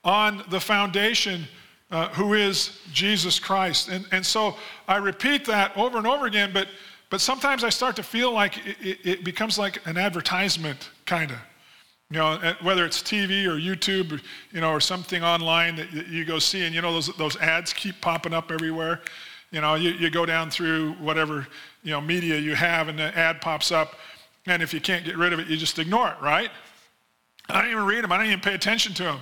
on 0.05 0.43
the 0.51 0.61
foundation 0.61 1.45
uh, 1.91 2.09
who 2.09 2.35
is 2.35 2.81
Jesus 2.93 3.39
Christ. 3.39 3.89
And, 3.89 4.07
and 4.13 4.25
so 4.25 4.57
I 4.89 4.97
repeat 4.97 5.45
that 5.45 5.77
over 5.77 5.99
and 5.99 6.07
over 6.07 6.27
again, 6.27 6.51
but, 6.53 6.69
but 7.11 7.21
sometimes 7.21 7.63
I 7.63 7.69
start 7.69 7.97
to 7.97 8.03
feel 8.03 8.33
like 8.33 8.59
it, 8.67 8.77
it, 8.81 8.99
it 9.05 9.25
becomes 9.25 9.59
like 9.59 9.87
an 9.87 9.97
advertisement, 9.97 10.91
kind 11.05 11.31
of. 11.31 11.39
You 12.11 12.19
know, 12.19 12.55
whether 12.63 12.85
it's 12.85 13.03
TV 13.03 13.47
or 13.47 13.59
YouTube, 13.59 14.21
you 14.53 14.61
know, 14.61 14.71
or 14.71 14.81
something 14.81 15.25
online 15.25 15.75
that 15.77 16.07
you 16.09 16.25
go 16.25 16.39
see, 16.39 16.65
and 16.65 16.73
you 16.73 16.81
know, 16.81 16.93
those, 16.93 17.09
those 17.17 17.37
ads 17.39 17.73
keep 17.73 18.01
popping 18.01 18.33
up 18.33 18.53
everywhere. 18.53 19.03
You 19.51 19.61
know, 19.61 19.75
you, 19.75 19.91
you 19.91 20.09
go 20.09 20.25
down 20.25 20.49
through 20.49 20.93
whatever, 20.95 21.49
you 21.83 21.91
know, 21.91 22.01
media 22.01 22.39
you 22.39 22.55
have, 22.55 22.87
and 22.87 22.97
the 22.97 23.17
ad 23.19 23.41
pops 23.41 23.73
up, 23.73 23.97
and 24.47 24.63
if 24.63 24.73
you 24.73 24.81
can't 24.81 25.05
get 25.05 25.17
rid 25.17 25.33
of 25.33 25.41
it, 25.41 25.49
you 25.49 25.57
just 25.57 25.79
ignore 25.79 26.09
it, 26.09 26.17
right? 26.23 26.51
I 27.49 27.63
don't 27.63 27.71
even 27.71 27.85
read 27.85 28.05
them. 28.05 28.13
I 28.13 28.19
don't 28.19 28.27
even 28.27 28.41
pay 28.41 28.55
attention 28.55 28.95
to 28.95 29.03
them. 29.05 29.21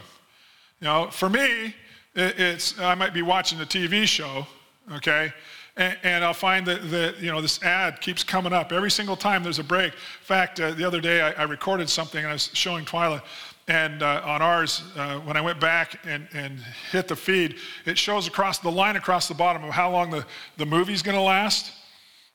You 0.81 0.87
know, 0.87 1.09
for 1.11 1.29
me, 1.29 1.75
it's 2.15 2.79
I 2.79 2.95
might 2.95 3.15
be 3.15 3.23
watching 3.23 3.61
a 3.61 3.65
TV 3.65 4.07
show, 4.07 4.47
okay, 4.93 5.33
And, 5.77 5.97
and 6.03 6.25
I'll 6.25 6.33
find 6.35 6.67
that, 6.67 6.91
that, 6.91 7.21
you 7.21 7.31
know, 7.33 7.41
this 7.41 7.63
ad 7.63 8.01
keeps 8.01 8.23
coming 8.23 8.53
up 8.53 8.73
every 8.73 8.91
single 8.91 9.17
time 9.17 9.43
there's 9.43 9.59
a 9.59 9.65
break. 9.65 9.93
In 9.93 9.99
fact, 10.23 10.61
uh, 10.61 10.73
the 10.73 10.85
other 10.85 11.01
day 11.01 11.21
I, 11.21 11.33
I, 11.33 11.43
recorded 11.45 11.89
something 11.89 12.21
and 12.21 12.29
I 12.29 12.35
was 12.35 12.51
showing 12.53 12.85
Twyla. 12.85 13.23
And 13.67 14.03
uh, 14.03 14.21
on 14.25 14.43
ours, 14.43 14.83
uh, 14.95 15.19
when 15.21 15.37
I 15.37 15.41
went 15.41 15.59
back 15.59 15.99
and, 16.05 16.29
and 16.35 16.61
hit 16.93 17.09
the 17.09 17.17
feed, 17.17 17.57
it 17.87 17.97
shows 17.97 18.29
across 18.29 18.59
the 18.59 18.71
line 18.71 18.97
across 18.97 19.27
the 19.27 19.35
bottom 19.35 19.65
of 19.65 19.71
how 19.71 19.91
long 19.91 20.11
the, 20.11 20.27
the 20.59 20.67
movie's 20.67 21.03
going 21.03 21.17
to 21.17 21.23
last. 21.23 21.73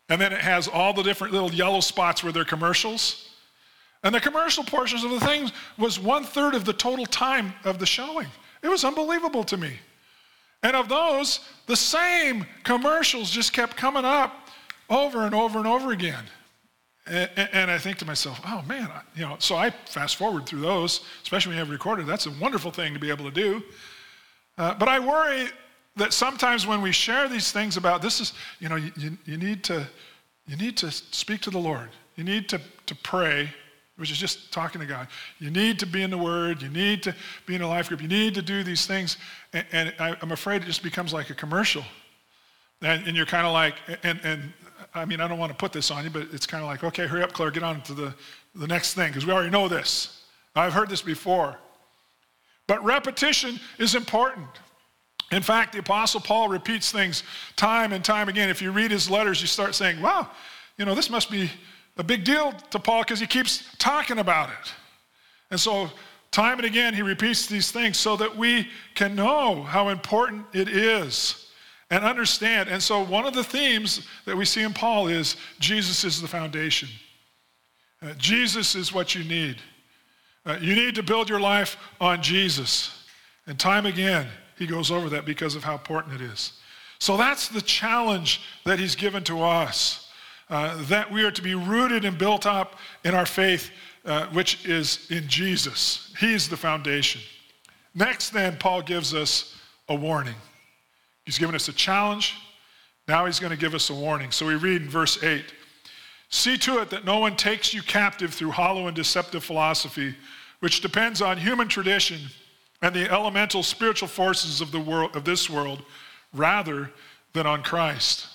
And 0.09 0.19
then 0.19 0.33
it 0.33 0.41
has 0.41 0.67
all 0.67 0.93
the 0.93 1.03
different 1.03 1.33
little 1.33 1.51
yellow 1.51 1.79
spots 1.79 2.23
where 2.23 2.33
they're 2.33 2.43
commercials. 2.43 3.29
And 4.03 4.13
the 4.13 4.19
commercial 4.19 4.63
portions 4.63 5.03
of 5.03 5.11
the 5.11 5.19
thing 5.19 5.51
was 5.77 5.99
one 5.99 6.23
third 6.23 6.55
of 6.55 6.65
the 6.65 6.73
total 6.73 7.05
time 7.05 7.53
of 7.63 7.79
the 7.79 7.85
showing. 7.85 8.27
It 8.63 8.67
was 8.67 8.83
unbelievable 8.83 9.43
to 9.45 9.57
me. 9.57 9.73
And 10.63 10.75
of 10.75 10.89
those, 10.89 11.39
the 11.67 11.75
same 11.75 12.45
commercials 12.63 13.29
just 13.29 13.53
kept 13.53 13.77
coming 13.77 14.03
up 14.03 14.49
over 14.89 15.25
and 15.25 15.35
over 15.35 15.59
and 15.59 15.67
over 15.67 15.91
again. 15.91 16.23
And, 17.07 17.29
and 17.53 17.71
I 17.71 17.77
think 17.77 17.97
to 17.99 18.05
myself, 18.05 18.39
oh 18.45 18.61
man, 18.67 18.89
you 19.15 19.21
know, 19.21 19.37
so 19.39 19.55
I 19.55 19.71
fast 19.85 20.15
forward 20.17 20.45
through 20.45 20.61
those, 20.61 21.01
especially 21.23 21.51
when 21.51 21.57
you 21.57 21.63
have 21.63 21.71
recorded. 21.71 22.07
That's 22.07 22.25
a 22.25 22.31
wonderful 22.31 22.71
thing 22.71 22.93
to 22.93 22.99
be 22.99 23.09
able 23.09 23.25
to 23.25 23.31
do. 23.31 23.63
Uh, 24.57 24.73
but 24.75 24.89
I 24.89 24.99
worry 24.99 25.47
that 25.99 26.13
sometimes 26.13 26.65
when 26.65 26.81
we 26.81 26.91
share 26.91 27.27
these 27.27 27.51
things 27.51 27.77
about 27.77 28.01
this 28.01 28.19
is, 28.19 28.33
you 28.59 28.67
know, 28.67 28.75
you, 28.75 28.91
you, 29.25 29.37
need 29.37 29.63
to 29.65 29.87
you 30.47 30.57
need 30.57 30.75
to 30.77 30.91
speak 30.91 31.41
to 31.41 31.49
the 31.49 31.59
Lord. 31.59 31.89
You 32.15 32.23
need 32.23 32.49
to, 32.49 32.59
to 32.87 32.95
pray 32.95 33.49
which 33.99 34.11
is 34.11 34.17
just 34.17 34.51
talking 34.53 34.79
to 34.79 34.87
God. 34.87 35.09
You 35.39 35.51
need 35.51 35.77
to 35.79 35.85
be 35.85 36.03
in 36.03 36.09
the 36.09 36.17
Word. 36.17 36.61
You 36.61 36.69
need 36.69 37.03
to 37.03 37.13
be 37.45 37.55
in 37.55 37.61
a 37.61 37.67
life 37.67 37.89
group. 37.89 38.01
You 38.01 38.07
need 38.07 38.33
to 38.35 38.41
do 38.41 38.63
these 38.63 38.85
things. 38.85 39.17
And, 39.51 39.65
and 39.73 39.93
I, 39.99 40.15
am 40.21 40.31
afraid 40.31 40.61
it 40.61 40.65
just 40.65 40.83
becomes 40.83 41.13
like 41.13 41.29
a 41.29 41.33
commercial. 41.33 41.83
And, 42.81 43.05
and 43.05 43.17
you're 43.17 43.25
kind 43.25 43.45
of 43.45 43.51
like, 43.51 43.75
and, 44.03 44.21
and 44.23 44.53
I 44.95 45.03
mean, 45.03 45.19
I 45.19 45.27
don't 45.27 45.37
want 45.37 45.51
to 45.51 45.57
put 45.57 45.73
this 45.73 45.91
on 45.91 46.05
you, 46.05 46.09
but 46.09 46.27
it's 46.31 46.45
kind 46.45 46.63
of 46.63 46.69
like, 46.69 46.85
okay, 46.85 47.07
hurry 47.07 47.23
up, 47.23 47.33
Clare, 47.33 47.51
get 47.51 47.61
on 47.61 47.81
to 47.83 47.93
the, 47.93 48.15
the 48.55 48.67
next 48.67 48.93
thing, 48.93 49.09
because 49.09 49.25
we 49.25 49.33
already 49.33 49.49
know 49.49 49.67
this. 49.67 50.23
I've 50.55 50.73
heard 50.73 50.89
this 50.89 51.01
before. 51.01 51.57
But 52.67 52.81
repetition 52.85 53.59
is 53.79 53.95
important. 53.95 54.47
In 55.31 55.43
fact, 55.43 55.73
the 55.73 55.79
Apostle 55.79 56.21
Paul 56.21 56.49
repeats 56.49 56.91
things 56.91 57.23
time 57.55 57.93
and 57.93 58.03
time 58.03 58.29
again. 58.29 58.49
If 58.49 58.61
you 58.61 58.71
read 58.71 58.91
his 58.91 59.09
letters, 59.09 59.41
you 59.41 59.47
start 59.47 59.75
saying, 59.75 60.01
wow, 60.01 60.29
you 60.77 60.85
know, 60.85 60.95
this 60.95 61.09
must 61.09 61.29
be 61.29 61.51
a 61.97 62.03
big 62.03 62.23
deal 62.23 62.53
to 62.71 62.79
Paul 62.79 63.03
because 63.03 63.19
he 63.19 63.27
keeps 63.27 63.63
talking 63.77 64.19
about 64.19 64.49
it. 64.49 64.73
And 65.51 65.59
so, 65.59 65.89
time 66.31 66.57
and 66.57 66.65
again, 66.65 66.93
he 66.93 67.01
repeats 67.01 67.45
these 67.45 67.71
things 67.71 67.97
so 67.97 68.15
that 68.17 68.35
we 68.35 68.67
can 68.95 69.15
know 69.15 69.61
how 69.63 69.89
important 69.89 70.45
it 70.53 70.69
is 70.69 71.47
and 71.91 72.03
understand. 72.03 72.69
And 72.69 72.81
so, 72.81 73.03
one 73.03 73.25
of 73.25 73.33
the 73.33 73.43
themes 73.43 74.07
that 74.25 74.35
we 74.35 74.45
see 74.45 74.61
in 74.61 74.73
Paul 74.73 75.07
is 75.07 75.35
Jesus 75.59 76.03
is 76.03 76.21
the 76.21 76.27
foundation. 76.27 76.89
Uh, 78.01 78.13
Jesus 78.17 78.75
is 78.75 78.93
what 78.93 79.13
you 79.13 79.23
need. 79.23 79.57
Uh, 80.45 80.57
you 80.61 80.73
need 80.73 80.95
to 80.95 81.03
build 81.03 81.29
your 81.29 81.39
life 81.39 81.77
on 81.99 82.21
Jesus. 82.21 83.05
And 83.45 83.59
time 83.59 83.85
again, 83.85 84.27
he 84.59 84.67
goes 84.67 84.91
over 84.91 85.09
that 85.09 85.25
because 85.25 85.55
of 85.55 85.63
how 85.63 85.73
important 85.73 86.21
it 86.21 86.21
is. 86.21 86.53
So 86.99 87.17
that's 87.17 87.47
the 87.47 87.61
challenge 87.61 88.41
that 88.65 88.77
he's 88.77 88.95
given 88.95 89.23
to 89.23 89.41
us. 89.41 90.05
Uh, 90.49 90.81
that 90.85 91.11
we 91.11 91.23
are 91.23 91.31
to 91.31 91.43
be 91.43 91.53
rooted 91.53 92.05
and 92.05 92.17
built 92.17 92.47
up 92.47 92.75
in 93.03 93.13
our 93.13 93.25
faith, 93.25 93.69
uh, 94.03 94.25
which 94.27 94.65
is 94.65 95.05
in 95.11 95.27
Jesus. 95.27 96.11
He's 96.19 96.49
the 96.49 96.57
foundation. 96.57 97.21
Next, 97.93 98.31
then, 98.31 98.57
Paul 98.57 98.81
gives 98.81 99.13
us 99.13 99.55
a 99.87 99.95
warning. 99.95 100.35
He's 101.23 101.37
given 101.37 101.53
us 101.53 101.67
a 101.67 101.73
challenge. 101.73 102.35
Now 103.07 103.25
he's 103.27 103.39
going 103.39 103.51
to 103.51 103.57
give 103.57 103.75
us 103.75 103.89
a 103.89 103.93
warning. 103.93 104.31
So 104.31 104.45
we 104.45 104.55
read 104.55 104.81
in 104.81 104.89
verse 104.89 105.23
8 105.23 105.45
See 106.31 106.57
to 106.59 106.79
it 106.79 106.91
that 106.91 107.05
no 107.05 107.17
one 107.17 107.35
takes 107.35 107.73
you 107.73 107.81
captive 107.81 108.33
through 108.33 108.51
hollow 108.51 108.85
and 108.85 108.95
deceptive 108.95 109.43
philosophy, 109.43 110.15
which 110.59 110.81
depends 110.81 111.21
on 111.21 111.37
human 111.37 111.67
tradition 111.67 112.19
and 112.81 112.95
the 112.95 113.11
elemental 113.11 113.63
spiritual 113.63 114.07
forces 114.07 114.61
of, 114.61 114.71
the 114.71 114.79
world, 114.79 115.15
of 115.15 115.25
this 115.25 115.49
world 115.49 115.83
rather 116.33 116.91
than 117.33 117.45
on 117.45 117.63
Christ. 117.63 118.27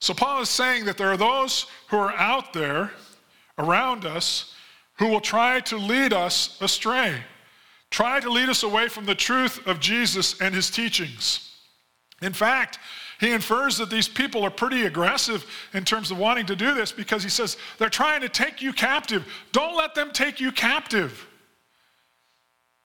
So, 0.00 0.14
Paul 0.14 0.40
is 0.40 0.48
saying 0.48 0.86
that 0.86 0.96
there 0.96 1.12
are 1.12 1.16
those 1.16 1.66
who 1.88 1.98
are 1.98 2.14
out 2.14 2.52
there 2.52 2.90
around 3.58 4.06
us 4.06 4.54
who 4.94 5.08
will 5.08 5.20
try 5.20 5.60
to 5.60 5.76
lead 5.76 6.12
us 6.12 6.58
astray, 6.62 7.14
try 7.90 8.20
to 8.20 8.30
lead 8.30 8.48
us 8.48 8.62
away 8.62 8.88
from 8.88 9.04
the 9.04 9.14
truth 9.14 9.66
of 9.66 9.78
Jesus 9.78 10.40
and 10.40 10.54
his 10.54 10.70
teachings. 10.70 11.54
In 12.22 12.32
fact, 12.32 12.78
he 13.18 13.32
infers 13.32 13.76
that 13.76 13.90
these 13.90 14.08
people 14.08 14.42
are 14.42 14.50
pretty 14.50 14.86
aggressive 14.86 15.44
in 15.74 15.84
terms 15.84 16.10
of 16.10 16.18
wanting 16.18 16.46
to 16.46 16.56
do 16.56 16.74
this 16.74 16.92
because 16.92 17.22
he 17.22 17.28
says 17.28 17.58
they're 17.76 17.90
trying 17.90 18.22
to 18.22 18.28
take 18.30 18.62
you 18.62 18.72
captive. 18.72 19.26
Don't 19.52 19.76
let 19.76 19.94
them 19.94 20.10
take 20.12 20.40
you 20.40 20.50
captive. 20.50 21.26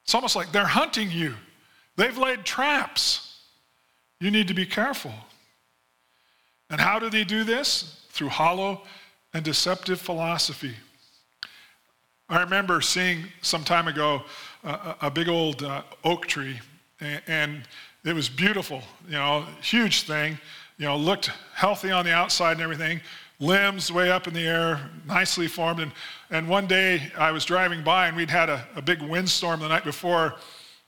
It's 0.06 0.14
almost 0.14 0.36
like 0.36 0.52
they're 0.52 0.66
hunting 0.66 1.12
you, 1.12 1.34
they've 1.98 2.18
laid 2.18 2.46
traps. 2.46 3.42
You 4.22 4.32
need 4.32 4.48
to 4.48 4.54
be 4.54 4.66
careful. 4.66 5.12
And 6.70 6.80
how 6.80 7.00
do 7.00 7.10
they 7.10 7.24
do 7.24 7.44
this? 7.44 8.06
Through 8.12 8.30
hollow 8.30 8.84
and 9.34 9.44
deceptive 9.44 10.00
philosophy. 10.00 10.74
I 12.30 12.40
remember 12.42 12.82
seeing 12.82 13.26
some 13.42 13.64
time 13.64 13.88
ago 13.88 14.24
a, 14.64 14.96
a 15.02 15.12
big 15.12 15.28
old 15.28 15.64
uh, 15.64 15.82
oak 16.04 16.28
tree, 16.28 16.60
and, 17.02 17.22
and 17.28 17.64
it 18.04 18.14
was 18.14 18.30
beautiful, 18.30 18.82
you 19.08 19.14
know, 19.14 19.46
huge 19.62 20.04
thing, 20.04 20.40
you 20.78 20.86
know, 20.86 20.96
looked 20.96 21.32
healthy 21.54 21.92
on 21.92 22.06
the 22.06 22.14
outside 22.14 22.54
and 22.54 22.62
everything, 22.62 23.02
limbs 23.40 23.92
way 23.92 24.12
up 24.12 24.28
in 24.28 24.34
the 24.34 24.48
air, 24.48 24.90
nicely 25.06 25.48
formed. 25.48 25.80
And, 25.80 25.92
and 26.30 26.48
one 26.48 26.68
day 26.68 27.12
I 27.18 27.32
was 27.32 27.46
driving 27.46 27.84
by 27.84 28.08
and 28.08 28.16
we'd 28.16 28.30
had 28.30 28.50
a, 28.50 28.66
a 28.76 28.82
big 28.82 29.02
windstorm 29.02 29.60
the 29.60 29.68
night 29.68 29.84
before, 29.84 30.36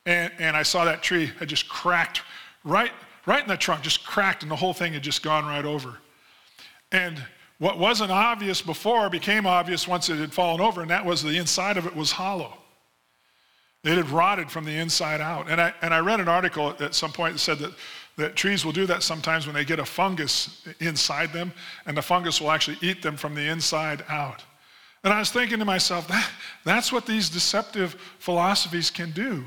and, 0.06 0.32
and 0.39 0.56
I 0.56 0.63
saw 0.63 0.86
that 0.86 1.04
tree 1.04 1.32
had 1.39 1.50
just 1.50 1.68
cracked 1.68 2.22
right 2.63 2.92
right 3.27 3.44
in 3.44 3.50
the 3.50 3.58
trunk, 3.58 3.84
just 3.84 4.06
cracked, 4.06 4.42
and 4.42 4.50
the 4.50 4.56
whole 4.56 4.74
thing 4.74 4.94
had 4.94 5.04
just 5.04 5.22
gone 5.22 5.46
right 5.46 5.66
over. 5.66 5.98
And 6.92 7.22
what 7.60 7.77
wasn't 7.77 8.10
obvious 8.10 8.62
before 8.62 9.10
became 9.10 9.46
obvious 9.46 9.88
once 9.88 10.10
it 10.10 10.18
had 10.18 10.34
fallen 10.34 10.62
over, 10.62 10.82
and 10.82 10.89
that 10.89 11.06
was 11.06 11.22
the 11.22 11.38
inside 11.38 11.77
of 11.77 11.86
it 11.86 11.96
was 11.96 12.13
hollow. 12.13 12.54
It 13.84 13.98
had 13.98 14.10
rotted 14.10 14.50
from 14.50 14.66
the 14.66 14.72
inside 14.72 15.22
out. 15.22 15.50
And 15.50 15.62
I, 15.62 15.74
and 15.82 15.94
I 15.94 16.00
read 16.00 16.20
an 16.20 16.27
article 16.27 16.75
at 16.80 16.96
some 16.96 17.12
point 17.12 17.34
that 17.34 17.39
said 17.39 17.60
that, 17.60 17.72
that 18.17 18.36
trees 18.36 18.65
will 18.65 18.71
do 18.71 18.86
that 18.88 19.03
sometimes 19.03 19.45
when 19.45 19.55
they 19.55 19.63
get 19.63 19.79
a 19.79 19.86
fungus 19.86 20.67
inside 20.79 21.31
them, 21.31 21.53
and 21.86 21.95
the 21.95 22.01
fungus 22.01 22.41
will 22.41 22.51
actually 22.51 22.77
eat 22.81 23.01
them 23.01 23.15
from 23.15 23.36
the 23.36 23.47
inside 23.47 24.03
out. 24.09 24.43
And 25.03 25.13
I 25.13 25.19
was 25.19 25.31
thinking 25.31 25.59
to 25.59 25.65
myself, 25.65 26.07
that, 26.07 26.29
that's 26.65 26.91
what 26.91 27.05
these 27.05 27.29
deceptive 27.29 27.93
philosophies 28.19 28.89
can 28.89 29.12
do. 29.12 29.45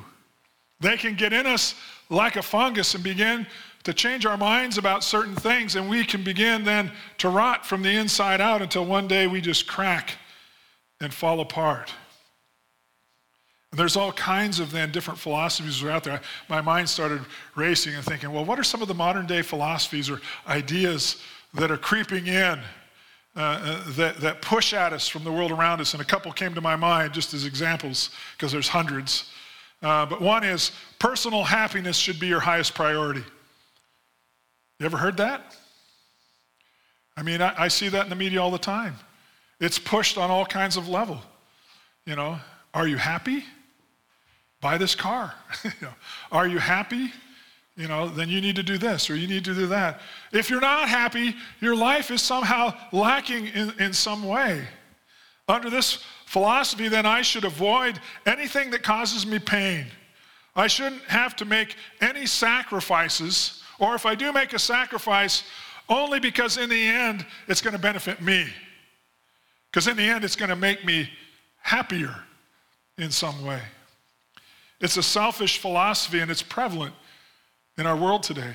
They 0.78 0.96
can 0.96 1.16
get 1.16 1.32
in 1.32 1.46
us 1.46 1.74
like 2.08 2.36
a 2.36 2.42
fungus 2.42 2.94
and 2.94 3.04
begin 3.04 3.46
to 3.82 3.92
change 3.92 4.24
our 4.24 4.36
minds 4.36 4.78
about 4.78 5.02
certain 5.02 5.34
things, 5.34 5.74
and 5.74 5.88
we 5.88 6.04
can 6.04 6.22
begin 6.22 6.64
then 6.64 6.92
to 7.18 7.28
rot 7.28 7.66
from 7.66 7.82
the 7.82 7.90
inside 7.90 8.40
out 8.40 8.62
until 8.62 8.84
one 8.84 9.08
day 9.08 9.26
we 9.26 9.40
just 9.40 9.66
crack 9.66 10.16
and 11.00 11.12
fall 11.12 11.40
apart. 11.40 11.92
There's 13.72 13.96
all 13.96 14.12
kinds 14.12 14.58
of 14.58 14.72
then 14.72 14.90
different 14.90 15.18
philosophies 15.18 15.80
that 15.80 15.88
are 15.88 15.90
out 15.92 16.02
there. 16.02 16.20
My 16.48 16.60
mind 16.60 16.88
started 16.88 17.20
racing 17.54 17.94
and 17.94 18.04
thinking, 18.04 18.32
well, 18.32 18.44
what 18.44 18.58
are 18.58 18.64
some 18.64 18.82
of 18.82 18.88
the 18.88 18.94
modern 18.94 19.26
day 19.26 19.42
philosophies 19.42 20.10
or 20.10 20.20
ideas 20.48 21.22
that 21.54 21.70
are 21.70 21.76
creeping 21.76 22.26
in 22.26 22.60
uh, 23.36 23.40
uh 23.40 23.90
that, 23.92 24.20
that 24.20 24.42
push 24.42 24.72
at 24.72 24.92
us 24.92 25.06
from 25.06 25.22
the 25.22 25.30
world 25.30 25.52
around 25.52 25.80
us? 25.80 25.94
And 25.94 26.02
a 26.02 26.04
couple 26.04 26.32
came 26.32 26.52
to 26.54 26.60
my 26.60 26.74
mind 26.74 27.12
just 27.12 27.32
as 27.32 27.44
examples, 27.44 28.10
because 28.36 28.50
there's 28.50 28.66
hundreds. 28.66 29.30
Uh, 29.82 30.04
but 30.04 30.20
one 30.20 30.42
is 30.42 30.72
personal 30.98 31.44
happiness 31.44 31.96
should 31.96 32.18
be 32.18 32.26
your 32.26 32.40
highest 32.40 32.74
priority. 32.74 33.22
You 34.80 34.86
ever 34.86 34.96
heard 34.96 35.16
that? 35.18 35.56
I 37.16 37.22
mean, 37.22 37.40
I, 37.40 37.64
I, 37.64 37.68
see 37.68 37.88
that 37.88 38.04
in 38.04 38.10
the 38.10 38.16
media 38.16 38.42
all 38.42 38.50
the 38.50 38.58
time. 38.58 38.94
It's 39.60 39.78
pushed 39.78 40.16
on 40.18 40.30
all 40.30 40.46
kinds 40.46 40.76
of 40.76 40.88
level. 40.88 41.20
You 42.06 42.16
know, 42.16 42.38
are 42.72 42.88
you 42.88 42.96
happy? 42.96 43.44
Buy 44.60 44.78
this 44.78 44.94
car. 44.94 45.34
you 45.64 45.70
know, 45.82 45.94
are 46.30 46.46
you 46.46 46.58
happy? 46.58 47.12
You 47.76 47.88
know, 47.88 48.08
then 48.08 48.28
you 48.28 48.40
need 48.40 48.56
to 48.56 48.62
do 48.62 48.76
this 48.76 49.08
or 49.08 49.16
you 49.16 49.26
need 49.26 49.44
to 49.46 49.54
do 49.54 49.66
that. 49.68 50.00
If 50.32 50.50
you're 50.50 50.60
not 50.60 50.88
happy, 50.88 51.34
your 51.60 51.74
life 51.74 52.10
is 52.10 52.20
somehow 52.20 52.74
lacking 52.92 53.46
in, 53.46 53.72
in 53.78 53.92
some 53.92 54.24
way. 54.24 54.66
Under 55.48 55.70
this 55.70 56.04
philosophy, 56.26 56.88
then 56.88 57.06
I 57.06 57.22
should 57.22 57.44
avoid 57.44 57.98
anything 58.26 58.70
that 58.70 58.82
causes 58.82 59.26
me 59.26 59.38
pain. 59.38 59.86
I 60.54 60.66
shouldn't 60.66 61.02
have 61.04 61.34
to 61.36 61.44
make 61.44 61.76
any 62.00 62.26
sacrifices 62.26 63.60
or 63.80 63.94
if 63.94 64.06
I 64.06 64.14
do 64.14 64.32
make 64.32 64.52
a 64.52 64.58
sacrifice, 64.58 65.42
only 65.88 66.20
because 66.20 66.58
in 66.58 66.68
the 66.68 66.86
end 66.86 67.26
it's 67.48 67.62
going 67.62 67.72
to 67.72 67.80
benefit 67.80 68.20
me. 68.20 68.46
Because 69.70 69.88
in 69.88 69.96
the 69.96 70.02
end 70.02 70.22
it's 70.22 70.36
going 70.36 70.50
to 70.50 70.56
make 70.56 70.84
me 70.84 71.10
happier 71.62 72.14
in 72.98 73.10
some 73.10 73.44
way. 73.44 73.60
It's 74.80 74.96
a 74.96 75.02
selfish 75.02 75.58
philosophy 75.58 76.20
and 76.20 76.30
it's 76.30 76.42
prevalent 76.42 76.94
in 77.76 77.86
our 77.86 77.96
world 77.96 78.22
today. 78.22 78.54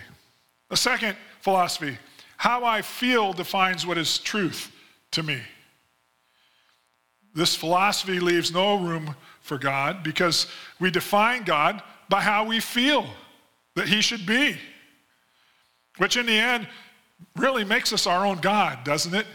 A 0.71 0.77
second 0.77 1.15
philosophy. 1.41 1.97
How 2.37 2.65
I 2.65 2.81
feel 2.81 3.33
defines 3.33 3.85
what 3.85 3.97
is 3.97 4.17
truth 4.17 4.71
to 5.11 5.23
me. 5.23 5.41
This 7.33 7.55
philosophy 7.55 8.19
leaves 8.19 8.51
no 8.51 8.77
room 8.77 9.15
for 9.41 9.57
God 9.57 10.03
because 10.03 10.47
we 10.79 10.89
define 10.89 11.43
God 11.43 11.83
by 12.09 12.21
how 12.21 12.45
we 12.45 12.59
feel 12.59 13.05
that 13.75 13.87
He 13.87 14.01
should 14.01 14.25
be, 14.25 14.57
which 15.97 16.17
in 16.17 16.25
the 16.25 16.37
end 16.37 16.67
really 17.35 17.63
makes 17.63 17.93
us 17.93 18.07
our 18.07 18.25
own 18.25 18.37
God, 18.37 18.83
doesn't 18.83 19.13
it? 19.13 19.27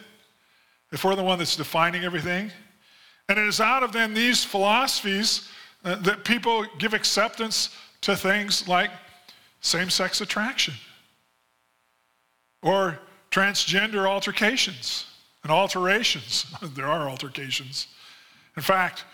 If 0.93 1.05
we're 1.05 1.15
the 1.15 1.23
one 1.23 1.39
that's 1.39 1.57
defining 1.57 2.05
everything. 2.05 2.51
And 3.29 3.39
it 3.39 3.47
is 3.47 3.61
out 3.61 3.83
of 3.83 3.93
then 3.93 4.15
these 4.15 4.43
philosophies 4.43 5.49
uh, 5.85 5.97
that 5.97 6.25
people 6.25 6.65
give 6.79 6.95
acceptance 6.95 7.77
to 8.03 8.17
things 8.17 8.69
like 8.69 8.91
same 9.61 9.91
sex 9.91 10.21
attraction 10.21 10.75
or 12.63 12.99
transgender 13.31 14.07
altercations 14.07 15.07
and 15.43 15.53
alterations. 15.53 16.47
there 16.75 16.87
are 16.87 17.09
altercations. 17.09 17.87
In 18.57 18.63
fact, 18.63 19.05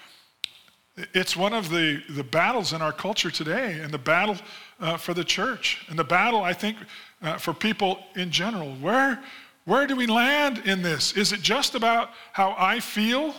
it's 1.13 1.37
one 1.37 1.53
of 1.53 1.69
the, 1.69 2.03
the 2.11 2.25
battles 2.25 2.73
in 2.73 2.81
our 2.81 2.93
culture 2.93 3.31
today 3.31 3.81
and 3.81 3.93
the 3.93 3.99
battle 3.99 4.37
uh, 4.81 4.97
for 4.97 5.13
the 5.13 5.25
church 5.25 5.85
and 5.89 5.99
the 5.99 6.05
battle, 6.05 6.43
I 6.43 6.53
think, 6.53 6.79
uh, 7.23 7.37
for 7.37 7.53
people 7.53 7.99
in 8.15 8.31
general. 8.31 8.75
Where, 8.77 9.23
where 9.67 9.87
do 9.87 9.95
we 9.95 10.07
land 10.07 10.63
in 10.65 10.83
this? 10.83 11.13
Is 11.13 11.33
it 11.33 11.43
just 11.43 11.75
about 11.75 12.11
how 12.33 12.55
I 12.59 12.81
feel? 12.81 13.35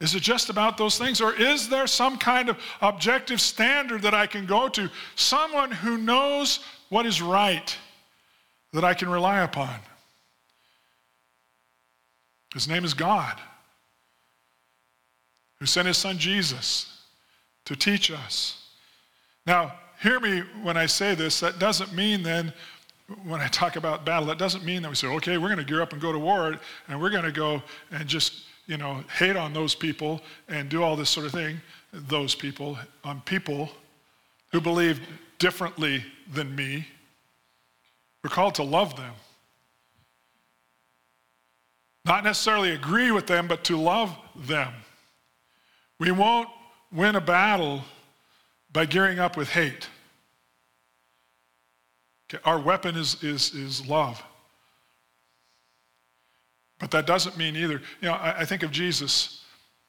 Is 0.00 0.14
it 0.14 0.20
just 0.20 0.50
about 0.50 0.76
those 0.76 0.98
things? 0.98 1.20
Or 1.20 1.34
is 1.34 1.68
there 1.68 1.86
some 1.86 2.18
kind 2.18 2.48
of 2.48 2.58
objective 2.82 3.40
standard 3.40 4.02
that 4.02 4.14
I 4.14 4.26
can 4.26 4.44
go 4.44 4.68
to? 4.68 4.90
Someone 5.14 5.70
who 5.70 5.96
knows 5.96 6.60
what 6.90 7.06
is 7.06 7.22
right 7.22 7.76
that 8.72 8.84
I 8.84 8.92
can 8.92 9.08
rely 9.08 9.40
upon? 9.40 9.78
His 12.52 12.68
name 12.68 12.84
is 12.84 12.94
God 12.94 13.40
who 15.58 15.66
sent 15.66 15.86
his 15.86 15.96
son 15.96 16.18
Jesus 16.18 17.02
to 17.64 17.74
teach 17.74 18.10
us. 18.10 18.68
Now, 19.46 19.74
hear 20.02 20.20
me 20.20 20.42
when 20.62 20.76
I 20.76 20.86
say 20.86 21.14
this. 21.14 21.40
That 21.40 21.58
doesn't 21.58 21.94
mean 21.94 22.22
then, 22.22 22.52
when 23.24 23.40
I 23.40 23.48
talk 23.48 23.76
about 23.76 24.04
battle, 24.04 24.26
that 24.26 24.38
doesn't 24.38 24.64
mean 24.64 24.82
that 24.82 24.88
we 24.88 24.94
say, 24.96 25.06
okay, 25.06 25.38
we're 25.38 25.48
going 25.48 25.58
to 25.58 25.64
gear 25.64 25.80
up 25.80 25.92
and 25.92 26.02
go 26.02 26.12
to 26.12 26.18
war 26.18 26.58
and 26.88 27.00
we're 27.00 27.10
going 27.10 27.24
to 27.24 27.32
go 27.32 27.62
and 27.90 28.06
just, 28.08 28.44
you 28.66 28.76
know, 28.76 29.04
hate 29.18 29.36
on 29.36 29.52
those 29.52 29.74
people 29.74 30.20
and 30.48 30.68
do 30.68 30.82
all 30.82 30.96
this 30.96 31.10
sort 31.10 31.26
of 31.26 31.32
thing. 31.32 31.60
Those 31.92 32.34
people, 32.34 32.78
on 33.04 33.20
people 33.22 33.70
who 34.52 34.60
believe 34.60 35.00
differently 35.38 36.04
than 36.32 36.54
me. 36.54 36.86
We're 38.22 38.30
called 38.30 38.56
to 38.56 38.62
love 38.62 38.96
them. 38.96 39.12
Not 42.04 42.24
necessarily 42.24 42.70
agree 42.70 43.10
with 43.10 43.26
them, 43.26 43.48
but 43.48 43.64
to 43.64 43.76
love 43.76 44.16
them. 44.34 44.72
We 45.98 46.10
won't 46.12 46.48
win 46.92 47.16
a 47.16 47.20
battle 47.20 47.82
by 48.72 48.86
gearing 48.86 49.18
up 49.18 49.36
with 49.36 49.48
hate. 49.48 49.88
Okay, 52.28 52.42
our 52.44 52.58
weapon 52.58 52.96
is, 52.96 53.22
is, 53.22 53.54
is 53.54 53.86
love. 53.86 54.22
But 56.78 56.90
that 56.90 57.06
doesn't 57.06 57.36
mean 57.36 57.56
either. 57.56 57.80
You 58.00 58.08
know, 58.08 58.14
I, 58.14 58.40
I 58.40 58.44
think 58.44 58.62
of 58.62 58.70
Jesus, 58.70 59.44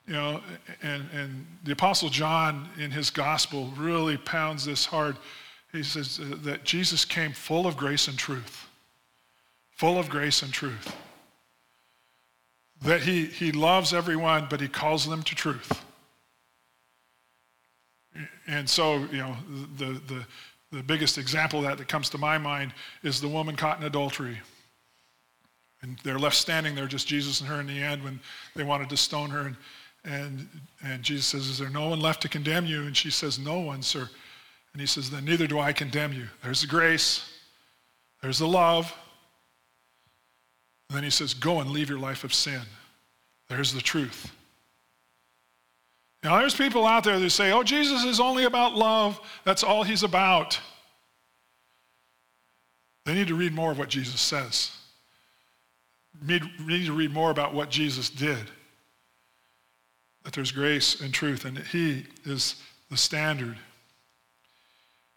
you 0.08 0.14
know, 0.14 0.42
and, 0.82 1.06
and 1.14 1.46
the 1.64 1.74
Apostle 1.74 2.10
John 2.10 2.70
in 2.80 2.92
his 2.92 3.10
gospel 3.10 3.74
really 3.78 4.18
pounds 4.18 4.66
this 4.66 4.86
hard. 4.86 5.18
He 5.74 5.84
says 5.84 6.20
uh, 6.20 6.36
that 6.44 6.64
Jesus 6.64 7.04
came 7.04 7.34
full 7.34 7.68
of 7.68 7.76
grace 7.76 8.08
and 8.08 8.18
truth. 8.18 8.68
Full 9.72 10.00
of 10.00 10.10
grace 10.10 10.42
and 10.42 10.52
truth. 10.52 10.96
That 12.82 13.02
he, 13.02 13.26
he 13.26 13.52
loves 13.52 13.94
everyone, 13.94 14.48
but 14.50 14.62
he 14.62 14.68
calls 14.68 15.08
them 15.08 15.24
to 15.24 15.36
truth. 15.36 15.84
And 18.48 18.70
so, 18.70 19.00
you 19.12 19.18
know, 19.18 19.36
the, 19.78 20.02
the, 20.08 20.26
the 20.72 20.84
biggest 20.84 21.18
example 21.18 21.60
of 21.60 21.66
that 21.66 21.78
that 21.78 21.88
comes 21.88 22.10
to 22.10 22.18
my 22.18 22.38
mind 22.38 22.74
is 23.04 23.20
the 23.20 23.28
woman 23.28 23.56
caught 23.56 23.80
in 23.80 23.86
adultery. 23.86 24.40
And 25.88 25.98
they're 26.04 26.20
left 26.20 26.36
standing 26.36 26.76
there, 26.76 26.86
just 26.86 27.08
Jesus 27.08 27.40
and 27.40 27.50
her 27.50 27.62
in 27.62 27.68
the 27.68 27.82
end 27.82 28.04
when 28.04 28.20
they 28.56 28.64
wanted 28.64 28.90
to 28.90 28.98
stone 28.98 29.30
her. 29.30 29.42
And, 29.42 29.56
and, 30.04 30.50
and 30.84 31.04
Jesus 31.04 31.26
says, 31.26 31.48
Is 31.48 31.58
there 31.58 31.70
no 31.70 31.90
one 31.90 32.02
left 32.02 32.22
to 32.24 32.30
condemn 32.30 32.66
you? 32.66 32.84
And 32.84 32.96
she 32.96 33.10
says, 33.10 33.40
No 33.40 33.60
one, 33.60 33.82
sir. 33.82 34.10
And 34.74 34.82
he 34.82 34.88
says, 34.88 35.10
Then 35.10 35.26
neither 35.26 35.48
do 35.48 35.60
I 35.60 35.72
condemn 35.72 36.12
you. 36.12 36.28
There's 36.44 36.62
the 36.62 36.68
grace, 36.68 37.32
there's 38.22 38.40
the 38.40 38.48
love. 38.48 38.94
And 40.90 40.98
then 40.98 41.04
he 41.04 41.10
says, 41.10 41.34
Go 41.34 41.62
and 41.62 41.72
leave 41.72 41.90
your 41.90 42.00
life 42.00 42.24
of 42.24 42.34
sin. 42.34 42.62
There's 43.48 43.74
the 43.74 43.82
truth. 43.82 44.32
Now, 46.24 46.40
there's 46.40 46.56
people 46.56 46.86
out 46.86 47.06
there 47.06 47.20
that 47.20 47.30
say, 47.30 47.52
oh, 47.52 47.64
Jesus 47.64 48.04
is 48.04 48.20
only 48.20 48.46
about 48.46 48.76
love. 48.76 49.22
That's 49.46 49.64
all 49.64 49.84
he's 49.84 50.04
about. 50.04 50.60
They 53.06 53.14
need 53.14 53.28
to 53.28 53.36
read 53.36 53.54
more 53.54 53.72
of 53.72 53.80
what 53.80 53.88
Jesus 53.88 54.20
says. 54.20 54.77
Need, 56.26 56.44
need 56.66 56.86
to 56.88 56.94
read 56.94 57.12
more 57.12 57.32
about 57.32 57.54
what 57.54 57.70
Jesus 57.70 58.10
did. 58.10 58.50
That 60.24 60.34
there's 60.34 60.52
grace 60.52 61.00
and 61.02 61.14
truth, 61.14 61.46
and 61.46 61.58
that 61.58 61.68
he 61.68 62.06
is 62.26 62.56
the 62.90 62.98
standard. 62.98 63.58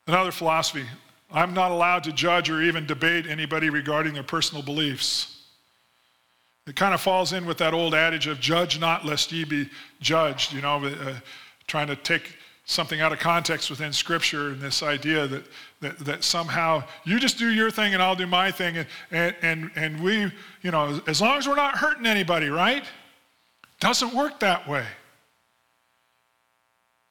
Another 0.06 0.32
philosophy 0.32 0.84
I'm 1.32 1.54
not 1.54 1.70
allowed 1.70 2.04
to 2.04 2.12
judge 2.12 2.50
or 2.50 2.60
even 2.60 2.86
debate 2.86 3.26
anybody 3.26 3.70
regarding 3.70 4.14
their 4.14 4.24
personal 4.24 4.62
beliefs. 4.62 5.46
It 6.66 6.76
kind 6.76 6.92
of 6.92 7.00
falls 7.00 7.32
in 7.32 7.46
with 7.46 7.58
that 7.58 7.72
old 7.72 7.94
adage 7.94 8.26
of 8.26 8.40
judge 8.40 8.78
not 8.80 9.04
lest 9.04 9.32
ye 9.32 9.44
be 9.44 9.68
judged, 10.00 10.52
you 10.52 10.60
know, 10.60 10.84
uh, 10.84 11.14
trying 11.66 11.86
to 11.86 11.96
take 11.96 12.36
something 12.70 13.00
out 13.00 13.12
of 13.12 13.18
context 13.18 13.68
within 13.68 13.92
Scripture 13.92 14.50
and 14.50 14.60
this 14.60 14.80
idea 14.80 15.26
that, 15.26 15.44
that, 15.80 15.98
that, 15.98 16.24
somehow 16.24 16.84
you 17.04 17.18
just 17.18 17.36
do 17.36 17.50
your 17.50 17.68
thing 17.68 17.94
and 17.94 18.02
I'll 18.02 18.14
do 18.14 18.28
my 18.28 18.52
thing. 18.52 18.76
And, 18.76 18.86
and, 19.10 19.36
and, 19.42 19.70
and 19.74 20.00
we, 20.00 20.32
you 20.62 20.70
know, 20.70 21.00
as 21.08 21.20
long 21.20 21.36
as 21.36 21.48
we're 21.48 21.56
not 21.56 21.76
hurting 21.76 22.06
anybody, 22.06 22.48
right? 22.48 22.84
Doesn't 23.80 24.14
work 24.14 24.38
that 24.40 24.68
way. 24.68 24.86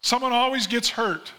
Someone 0.02 0.32
always 0.32 0.66
gets 0.66 0.90
hurt. 0.90 1.34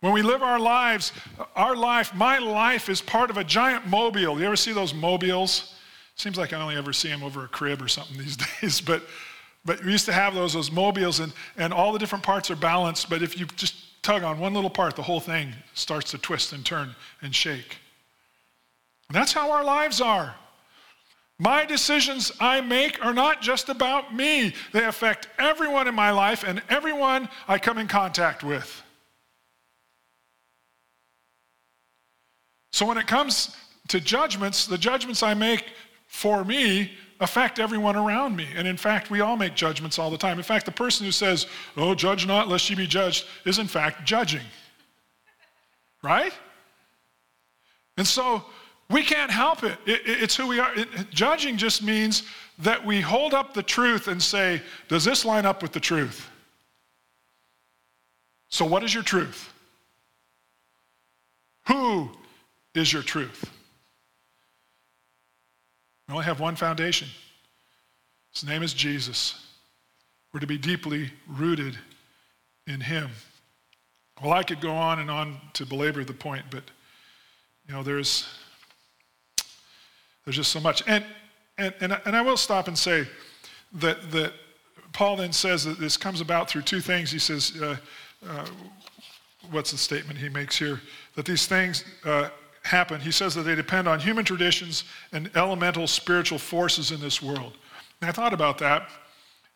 When 0.00 0.12
we 0.12 0.20
live 0.20 0.42
our 0.42 0.60
lives, 0.60 1.12
our 1.56 1.74
life, 1.74 2.14
my 2.14 2.38
life 2.38 2.90
is 2.90 3.00
part 3.00 3.30
of 3.30 3.38
a 3.38 3.44
giant 3.44 3.86
mobile. 3.86 4.38
You 4.38 4.44
ever 4.44 4.56
see 4.56 4.74
those 4.74 4.92
mobiles? 4.92 5.74
Seems 6.16 6.36
like 6.36 6.52
I 6.52 6.60
only 6.60 6.76
ever 6.76 6.92
see 6.92 7.08
them 7.08 7.22
over 7.24 7.44
a 7.44 7.48
crib 7.48 7.80
or 7.80 7.88
something 7.88 8.18
these 8.18 8.36
days, 8.60 8.82
but, 8.82 9.02
but 9.64 9.82
we 9.84 9.92
used 9.92 10.04
to 10.06 10.12
have 10.12 10.34
those, 10.34 10.52
those 10.52 10.70
mobiles, 10.70 11.20
and, 11.20 11.32
and 11.56 11.72
all 11.72 11.92
the 11.92 11.98
different 11.98 12.24
parts 12.24 12.50
are 12.50 12.56
balanced, 12.56 13.08
but 13.08 13.22
if 13.22 13.38
you 13.38 13.46
just 13.56 14.02
tug 14.02 14.22
on 14.22 14.38
one 14.38 14.52
little 14.52 14.70
part, 14.70 14.96
the 14.96 15.02
whole 15.02 15.20
thing 15.20 15.52
starts 15.72 16.10
to 16.10 16.18
twist 16.18 16.52
and 16.52 16.64
turn 16.64 16.94
and 17.22 17.34
shake. 17.34 17.78
And 19.08 19.16
that's 19.16 19.32
how 19.32 19.50
our 19.50 19.64
lives 19.64 20.00
are. 20.00 20.34
My 21.38 21.64
decisions 21.64 22.30
I 22.38 22.60
make 22.60 23.04
are 23.04 23.14
not 23.14 23.42
just 23.42 23.68
about 23.68 24.14
me, 24.14 24.54
they 24.72 24.84
affect 24.84 25.28
everyone 25.38 25.88
in 25.88 25.94
my 25.94 26.10
life 26.10 26.44
and 26.44 26.62
everyone 26.68 27.28
I 27.48 27.58
come 27.58 27.78
in 27.78 27.88
contact 27.88 28.44
with. 28.44 28.82
So 32.72 32.86
when 32.86 32.98
it 32.98 33.06
comes 33.06 33.56
to 33.88 34.00
judgments, 34.00 34.66
the 34.66 34.78
judgments 34.78 35.22
I 35.22 35.34
make 35.34 35.64
for 36.06 36.44
me 36.44 36.92
affect 37.20 37.58
everyone 37.58 37.96
around 37.96 38.36
me. 38.36 38.48
And 38.56 38.66
in 38.66 38.76
fact, 38.76 39.10
we 39.10 39.20
all 39.20 39.36
make 39.36 39.54
judgments 39.54 39.98
all 39.98 40.10
the 40.10 40.18
time. 40.18 40.38
In 40.38 40.44
fact, 40.44 40.66
the 40.66 40.72
person 40.72 41.06
who 41.06 41.12
says, 41.12 41.46
Oh, 41.76 41.94
judge 41.94 42.26
not 42.26 42.48
lest 42.48 42.68
ye 42.68 42.76
be 42.76 42.86
judged, 42.86 43.26
is 43.44 43.58
in 43.58 43.66
fact 43.66 44.04
judging. 44.04 44.42
Right? 46.02 46.32
And 47.96 48.06
so 48.06 48.44
we 48.90 49.02
can't 49.02 49.30
help 49.30 49.62
it. 49.62 49.78
it, 49.86 50.00
it 50.06 50.22
it's 50.22 50.36
who 50.36 50.46
we 50.46 50.60
are. 50.60 50.74
It, 50.74 50.88
judging 51.10 51.56
just 51.56 51.82
means 51.82 52.24
that 52.58 52.84
we 52.84 53.00
hold 53.00 53.34
up 53.34 53.54
the 53.54 53.62
truth 53.62 54.08
and 54.08 54.22
say, 54.22 54.60
Does 54.88 55.04
this 55.04 55.24
line 55.24 55.46
up 55.46 55.62
with 55.62 55.72
the 55.72 55.80
truth? 55.80 56.28
So, 58.48 58.64
what 58.64 58.84
is 58.84 58.94
your 58.94 59.02
truth? 59.02 59.52
Who 61.68 62.10
is 62.74 62.92
your 62.92 63.02
truth? 63.02 63.50
We 66.08 66.12
only 66.12 66.24
have 66.26 66.40
one 66.40 66.56
foundation. 66.56 67.08
His 68.32 68.44
name 68.44 68.62
is 68.62 68.74
Jesus. 68.74 69.46
We're 70.32 70.40
to 70.40 70.46
be 70.46 70.58
deeply 70.58 71.10
rooted 71.28 71.78
in 72.66 72.80
Him. 72.80 73.10
Well, 74.22 74.32
I 74.32 74.42
could 74.42 74.60
go 74.60 74.72
on 74.72 74.98
and 74.98 75.10
on 75.10 75.40
to 75.54 75.66
belabor 75.66 76.04
the 76.04 76.12
point, 76.12 76.44
but 76.50 76.64
you 77.66 77.74
know, 77.74 77.82
there's 77.82 78.26
there's 80.24 80.36
just 80.36 80.52
so 80.52 80.60
much. 80.60 80.82
And 80.86 81.04
and 81.58 81.74
and, 81.80 82.00
and 82.04 82.16
I 82.16 82.22
will 82.22 82.36
stop 82.36 82.68
and 82.68 82.78
say 82.78 83.06
that 83.74 84.10
that 84.12 84.32
Paul 84.92 85.16
then 85.16 85.32
says 85.32 85.64
that 85.64 85.78
this 85.78 85.96
comes 85.96 86.20
about 86.20 86.48
through 86.48 86.62
two 86.62 86.80
things. 86.80 87.10
He 87.10 87.18
says, 87.18 87.60
uh, 87.60 87.76
uh, 88.28 88.46
what's 89.50 89.72
the 89.72 89.78
statement 89.78 90.18
he 90.18 90.28
makes 90.28 90.56
here? 90.56 90.80
That 91.16 91.26
these 91.26 91.46
things 91.46 91.84
uh, 92.04 92.30
happen, 92.64 93.00
he 93.00 93.10
says 93.10 93.34
that 93.34 93.42
they 93.42 93.54
depend 93.54 93.86
on 93.86 94.00
human 94.00 94.24
traditions 94.24 94.84
and 95.12 95.30
elemental 95.36 95.86
spiritual 95.86 96.38
forces 96.38 96.90
in 96.90 97.00
this 97.00 97.22
world. 97.22 97.56
And 98.00 98.08
I 98.08 98.12
thought 98.12 98.32
about 98.32 98.58
that. 98.58 98.88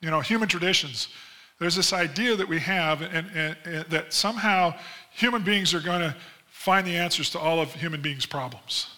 You 0.00 0.10
know, 0.10 0.20
human 0.20 0.48
traditions. 0.48 1.08
There's 1.58 1.74
this 1.74 1.92
idea 1.92 2.36
that 2.36 2.46
we 2.46 2.60
have 2.60 3.02
and, 3.02 3.28
and, 3.34 3.56
and 3.64 3.84
that 3.86 4.12
somehow 4.12 4.74
human 5.10 5.42
beings 5.42 5.74
are 5.74 5.80
going 5.80 6.00
to 6.00 6.14
find 6.48 6.86
the 6.86 6.96
answers 6.96 7.30
to 7.30 7.38
all 7.38 7.60
of 7.60 7.72
human 7.74 8.00
beings' 8.00 8.26
problems. 8.26 8.88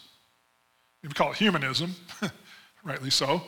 We 1.02 1.08
call 1.10 1.30
it 1.30 1.38
humanism, 1.38 1.94
rightly 2.84 3.10
so. 3.10 3.42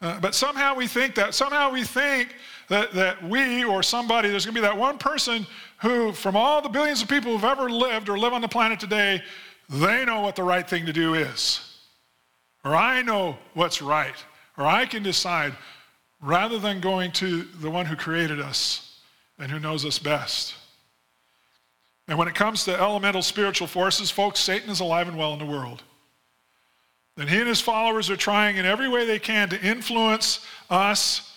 Uh, 0.00 0.18
but 0.20 0.34
somehow 0.34 0.74
we 0.74 0.86
think 0.86 1.14
that, 1.14 1.34
somehow 1.34 1.70
we 1.70 1.84
think 1.84 2.34
that, 2.68 2.92
that 2.92 3.22
we 3.22 3.64
or 3.64 3.82
somebody, 3.82 4.28
there's 4.28 4.44
going 4.44 4.54
to 4.54 4.60
be 4.60 4.66
that 4.66 4.76
one 4.76 4.98
person 4.98 5.46
who, 5.80 6.12
from 6.12 6.36
all 6.36 6.60
the 6.60 6.68
billions 6.68 7.00
of 7.00 7.08
people 7.08 7.32
who've 7.32 7.44
ever 7.44 7.70
lived 7.70 8.08
or 8.08 8.18
live 8.18 8.32
on 8.32 8.40
the 8.40 8.48
planet 8.48 8.80
today, 8.80 9.22
they 9.68 10.04
know 10.04 10.20
what 10.20 10.36
the 10.36 10.42
right 10.42 10.68
thing 10.68 10.86
to 10.86 10.92
do 10.92 11.14
is. 11.14 11.60
Or 12.64 12.74
I 12.74 13.02
know 13.02 13.38
what's 13.54 13.82
right. 13.82 14.14
Or 14.56 14.66
I 14.66 14.86
can 14.86 15.02
decide 15.02 15.54
rather 16.20 16.58
than 16.58 16.80
going 16.80 17.12
to 17.12 17.42
the 17.42 17.70
one 17.70 17.86
who 17.86 17.96
created 17.96 18.40
us 18.40 19.00
and 19.38 19.50
who 19.50 19.58
knows 19.58 19.84
us 19.84 19.98
best. 19.98 20.54
And 22.08 22.18
when 22.18 22.28
it 22.28 22.34
comes 22.34 22.64
to 22.64 22.80
elemental 22.80 23.22
spiritual 23.22 23.66
forces, 23.66 24.10
folks, 24.10 24.40
Satan 24.40 24.70
is 24.70 24.80
alive 24.80 25.08
and 25.08 25.18
well 25.18 25.32
in 25.32 25.38
the 25.38 25.46
world. 25.46 25.82
And 27.18 27.28
he 27.28 27.38
and 27.38 27.48
his 27.48 27.60
followers 27.60 28.10
are 28.10 28.16
trying 28.16 28.56
in 28.56 28.66
every 28.66 28.88
way 28.88 29.06
they 29.06 29.18
can 29.18 29.48
to 29.48 29.60
influence 29.60 30.44
us 30.70 31.32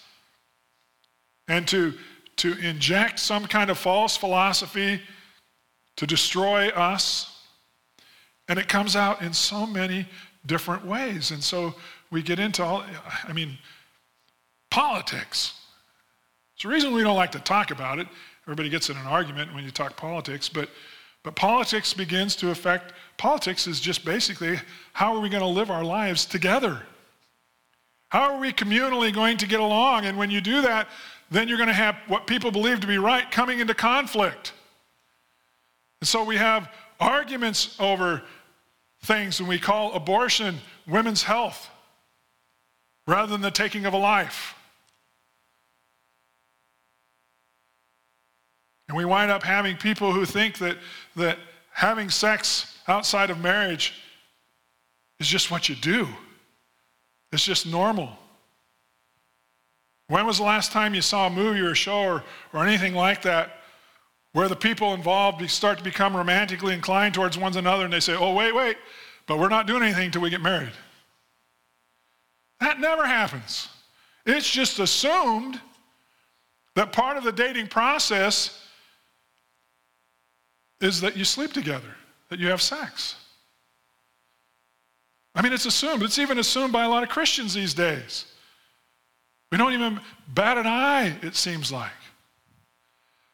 and 1.47 1.67
to, 1.69 1.93
to 2.37 2.57
inject 2.59 3.19
some 3.19 3.47
kind 3.47 3.69
of 3.69 3.77
false 3.77 4.17
philosophy 4.17 5.01
to 5.95 6.05
destroy 6.05 6.69
us. 6.69 7.38
And 8.49 8.59
it 8.59 8.67
comes 8.67 8.95
out 8.95 9.21
in 9.21 9.31
so 9.31 9.65
many 9.65 10.07
different 10.45 10.85
ways. 10.85 11.31
And 11.31 11.41
so 11.41 11.75
we 12.11 12.21
get 12.21 12.39
into 12.39 12.63
all, 12.63 12.83
I 13.27 13.31
mean, 13.31 13.57
politics. 14.69 15.53
It's 16.55 16.63
the 16.63 16.69
reason 16.69 16.93
we 16.93 17.03
don't 17.03 17.15
like 17.15 17.31
to 17.33 17.39
talk 17.39 17.71
about 17.71 17.99
it. 17.99 18.07
Everybody 18.45 18.69
gets 18.69 18.89
in 18.89 18.97
an 18.97 19.05
argument 19.05 19.53
when 19.53 19.63
you 19.63 19.71
talk 19.71 19.95
politics, 19.95 20.49
but, 20.49 20.69
but 21.23 21.35
politics 21.35 21.93
begins 21.93 22.35
to 22.37 22.49
affect, 22.49 22.93
politics 23.17 23.67
is 23.67 23.79
just 23.79 24.03
basically 24.03 24.59
how 24.93 25.15
are 25.15 25.19
we 25.19 25.29
going 25.29 25.43
to 25.43 25.47
live 25.47 25.69
our 25.69 25.83
lives 25.83 26.25
together? 26.25 26.81
How 28.09 28.33
are 28.33 28.39
we 28.39 28.51
communally 28.51 29.13
going 29.13 29.37
to 29.37 29.47
get 29.47 29.59
along? 29.59 30.05
And 30.05 30.17
when 30.17 30.31
you 30.31 30.41
do 30.41 30.63
that, 30.63 30.87
then 31.29 31.47
you're 31.47 31.57
going 31.57 31.67
to 31.67 31.73
have 31.73 31.95
what 32.07 32.25
people 32.25 32.49
believe 32.49 32.79
to 32.79 32.87
be 32.87 32.97
right 32.97 33.29
coming 33.29 33.59
into 33.59 33.75
conflict. 33.75 34.53
And 36.01 36.07
so 36.07 36.23
we 36.23 36.37
have 36.37 36.71
arguments 36.99 37.75
over 37.79 38.23
things, 39.01 39.39
and 39.39 39.47
we 39.47 39.59
call 39.59 39.93
abortion 39.93 40.57
women's 40.87 41.23
health 41.23 41.69
rather 43.07 43.31
than 43.31 43.41
the 43.41 43.51
taking 43.51 43.85
of 43.85 43.93
a 43.93 43.97
life. 43.97 44.55
And 48.87 48.97
we 48.97 49.05
wind 49.05 49.31
up 49.31 49.43
having 49.43 49.77
people 49.77 50.11
who 50.11 50.25
think 50.25 50.57
that, 50.59 50.77
that 51.15 51.37
having 51.71 52.09
sex 52.09 52.77
outside 52.87 53.29
of 53.29 53.39
marriage 53.39 53.93
is 55.19 55.27
just 55.27 55.51
what 55.51 55.69
you 55.69 55.75
do, 55.75 56.07
it's 57.31 57.43
just 57.43 57.67
normal. 57.67 58.09
When 60.07 60.25
was 60.25 60.37
the 60.37 60.43
last 60.43 60.71
time 60.71 60.95
you 60.95 61.01
saw 61.01 61.27
a 61.27 61.29
movie 61.29 61.59
or 61.59 61.71
a 61.71 61.75
show 61.75 62.01
or, 62.01 62.23
or 62.51 62.65
anything 62.65 62.95
like 62.95 63.21
that 63.21 63.58
where 64.33 64.47
the 64.47 64.55
people 64.55 64.93
involved 64.93 65.47
start 65.49 65.77
to 65.77 65.83
become 65.83 66.15
romantically 66.15 66.73
inclined 66.73 67.13
towards 67.13 67.37
one 67.37 67.55
another 67.57 67.83
and 67.83 67.93
they 67.93 67.99
say, 67.99 68.15
oh, 68.15 68.33
wait, 68.33 68.53
wait, 68.53 68.77
but 69.25 69.39
we're 69.39 69.49
not 69.49 69.67
doing 69.67 69.83
anything 69.83 70.05
until 70.05 70.21
we 70.21 70.29
get 70.29 70.41
married? 70.41 70.71
That 72.59 72.79
never 72.79 73.05
happens. 73.05 73.69
It's 74.25 74.49
just 74.49 74.79
assumed 74.79 75.59
that 76.75 76.91
part 76.91 77.17
of 77.17 77.23
the 77.23 77.31
dating 77.31 77.67
process 77.67 78.65
is 80.81 81.01
that 81.01 81.17
you 81.17 81.25
sleep 81.25 81.51
together, 81.51 81.95
that 82.29 82.39
you 82.39 82.47
have 82.47 82.61
sex. 82.61 83.15
I 85.35 85.41
mean, 85.41 85.53
it's 85.53 85.65
assumed. 85.65 86.03
It's 86.03 86.19
even 86.19 86.39
assumed 86.39 86.73
by 86.73 86.83
a 86.83 86.89
lot 86.89 87.03
of 87.03 87.09
Christians 87.09 87.53
these 87.53 87.73
days. 87.73 88.25
We 89.51 89.57
don't 89.57 89.73
even 89.73 89.99
bat 90.27 90.57
an 90.57 90.67
eye, 90.67 91.15
it 91.21 91.35
seems 91.35 91.71
like. 91.71 91.91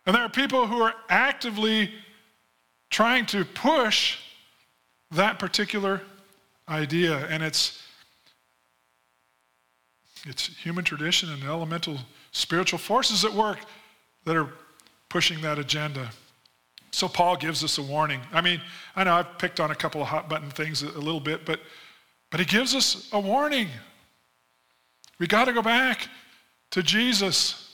And 0.06 0.16
there 0.16 0.24
are 0.24 0.30
people 0.30 0.68
who 0.68 0.82
are 0.82 0.94
actively 1.10 1.92
trying 2.90 3.26
to 3.28 3.44
push 3.44 4.18
that 5.12 5.40
particular 5.40 6.02
idea. 6.70 7.26
And 7.28 7.44
it's, 7.44 7.82
it's 10.26 10.48
human 10.58 10.84
tradition 10.84 11.32
and 11.32 11.44
elemental 11.44 11.98
spiritual 12.32 12.80
forces 12.80 13.26
at 13.26 13.34
work 13.34 13.60
that 14.26 14.36
are 14.36 14.50
pushing 15.10 15.42
that 15.42 15.58
agenda. 15.58 16.10
So 16.92 17.08
Paul 17.08 17.36
gives 17.36 17.64
us 17.64 17.78
a 17.78 17.82
warning. 17.82 18.22
I 18.32 18.42
mean, 18.42 18.62
I 18.96 19.04
know 19.04 19.16
I've 19.16 19.38
picked 19.38 19.60
on 19.60 19.72
a 19.72 19.76
couple 19.76 20.02
of 20.02 20.08
hot 20.08 20.30
button 20.30 20.50
things 20.50 20.82
a, 20.82 20.88
little 20.88 21.20
bit, 21.20 21.46
but, 21.46 21.60
but 22.32 22.40
he 22.40 22.46
gives 22.46 22.74
us 22.74 23.10
a 23.12 23.20
warning. 23.20 23.68
We 25.20 25.28
got 25.28 25.46
to 25.46 25.54
go 25.54 25.62
back 25.62 26.08
to 26.72 26.82
Jesus. 26.82 27.65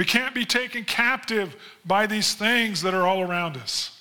We 0.00 0.06
can't 0.06 0.34
be 0.34 0.46
taken 0.46 0.84
captive 0.84 1.54
by 1.84 2.06
these 2.06 2.32
things 2.32 2.80
that 2.80 2.94
are 2.94 3.06
all 3.06 3.20
around 3.20 3.58
us. 3.58 4.00